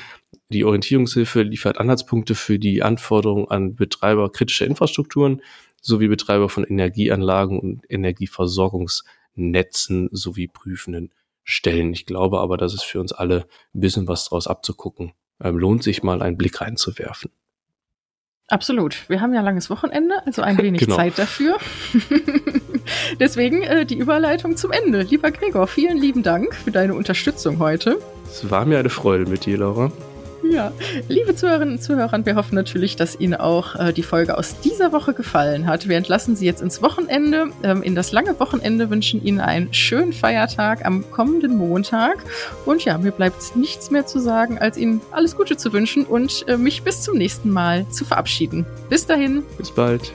Die 0.49 0.65
Orientierungshilfe 0.65 1.41
liefert 1.41 1.79
Anhaltspunkte 1.79 2.35
für 2.35 2.59
die 2.59 2.83
Anforderungen 2.83 3.49
an 3.49 3.73
Betreiber 3.75 4.31
kritischer 4.31 4.67
Infrastrukturen 4.67 5.41
sowie 5.81 6.09
Betreiber 6.09 6.49
von 6.49 6.63
Energieanlagen 6.63 7.59
und 7.59 7.81
Energieversorgungsnetzen 7.89 10.09
sowie 10.11 10.47
prüfenden 10.47 11.11
stellen. 11.47 11.93
Ich 11.93 12.05
glaube 12.05 12.39
aber, 12.39 12.57
dass 12.57 12.73
es 12.73 12.83
für 12.83 12.99
uns 12.99 13.13
alle 13.13 13.47
ein 13.73 13.79
bisschen 13.79 14.07
was 14.07 14.25
draus 14.25 14.47
abzugucken 14.47 15.13
ähm, 15.41 15.57
lohnt, 15.57 15.81
sich 15.81 16.03
mal 16.03 16.21
einen 16.21 16.37
Blick 16.37 16.61
reinzuwerfen. 16.61 17.31
Absolut. 18.49 19.09
Wir 19.09 19.19
haben 19.19 19.33
ja 19.33 19.41
langes 19.41 19.69
Wochenende, 19.69 20.25
also 20.25 20.41
ein 20.41 20.57
wenig 20.57 20.81
genau. 20.85 20.95
Zeit 20.95 21.17
dafür. 21.17 21.57
Deswegen 23.19 23.63
äh, 23.63 23.85
die 23.85 23.97
Überleitung 23.97 24.55
zum 24.55 24.71
Ende. 24.71 25.01
Lieber 25.01 25.31
Gregor, 25.31 25.67
vielen 25.67 25.97
lieben 25.97 26.23
Dank 26.23 26.53
für 26.53 26.71
deine 26.71 26.93
Unterstützung 26.93 27.59
heute. 27.59 27.99
Es 28.25 28.49
war 28.49 28.65
mir 28.65 28.79
eine 28.79 28.89
Freude 28.89 29.25
mit 29.25 29.45
dir, 29.45 29.57
Laura. 29.57 29.91
Ja, 30.43 30.71
liebe 31.07 31.35
Zuhörerinnen 31.35 31.75
und 31.75 31.81
Zuhörer, 31.81 32.25
wir 32.25 32.35
hoffen 32.35 32.55
natürlich, 32.55 32.95
dass 32.95 33.19
Ihnen 33.19 33.35
auch 33.35 33.75
äh, 33.75 33.91
die 33.91 34.03
Folge 34.03 34.37
aus 34.37 34.59
dieser 34.61 34.91
Woche 34.91 35.13
gefallen 35.13 35.67
hat. 35.67 35.87
Wir 35.87 35.97
entlassen 35.97 36.35
Sie 36.35 36.45
jetzt 36.45 36.61
ins 36.61 36.81
Wochenende, 36.81 37.47
ähm, 37.63 37.83
in 37.83 37.95
das 37.95 38.11
lange 38.11 38.39
Wochenende, 38.39 38.89
wünschen 38.89 39.23
Ihnen 39.23 39.39
einen 39.39 39.73
schönen 39.73 40.13
Feiertag 40.13 40.85
am 40.85 41.09
kommenden 41.11 41.57
Montag. 41.57 42.23
Und 42.65 42.85
ja, 42.85 42.97
mir 42.97 43.11
bleibt 43.11 43.55
nichts 43.55 43.91
mehr 43.91 44.05
zu 44.05 44.19
sagen, 44.19 44.57
als 44.57 44.77
Ihnen 44.77 45.01
alles 45.11 45.35
Gute 45.35 45.57
zu 45.57 45.73
wünschen 45.73 46.05
und 46.05 46.45
äh, 46.47 46.57
mich 46.57 46.83
bis 46.83 47.01
zum 47.01 47.17
nächsten 47.17 47.49
Mal 47.49 47.87
zu 47.89 48.05
verabschieden. 48.05 48.65
Bis 48.89 49.05
dahin. 49.05 49.43
Bis 49.57 49.71
bald. 49.71 50.13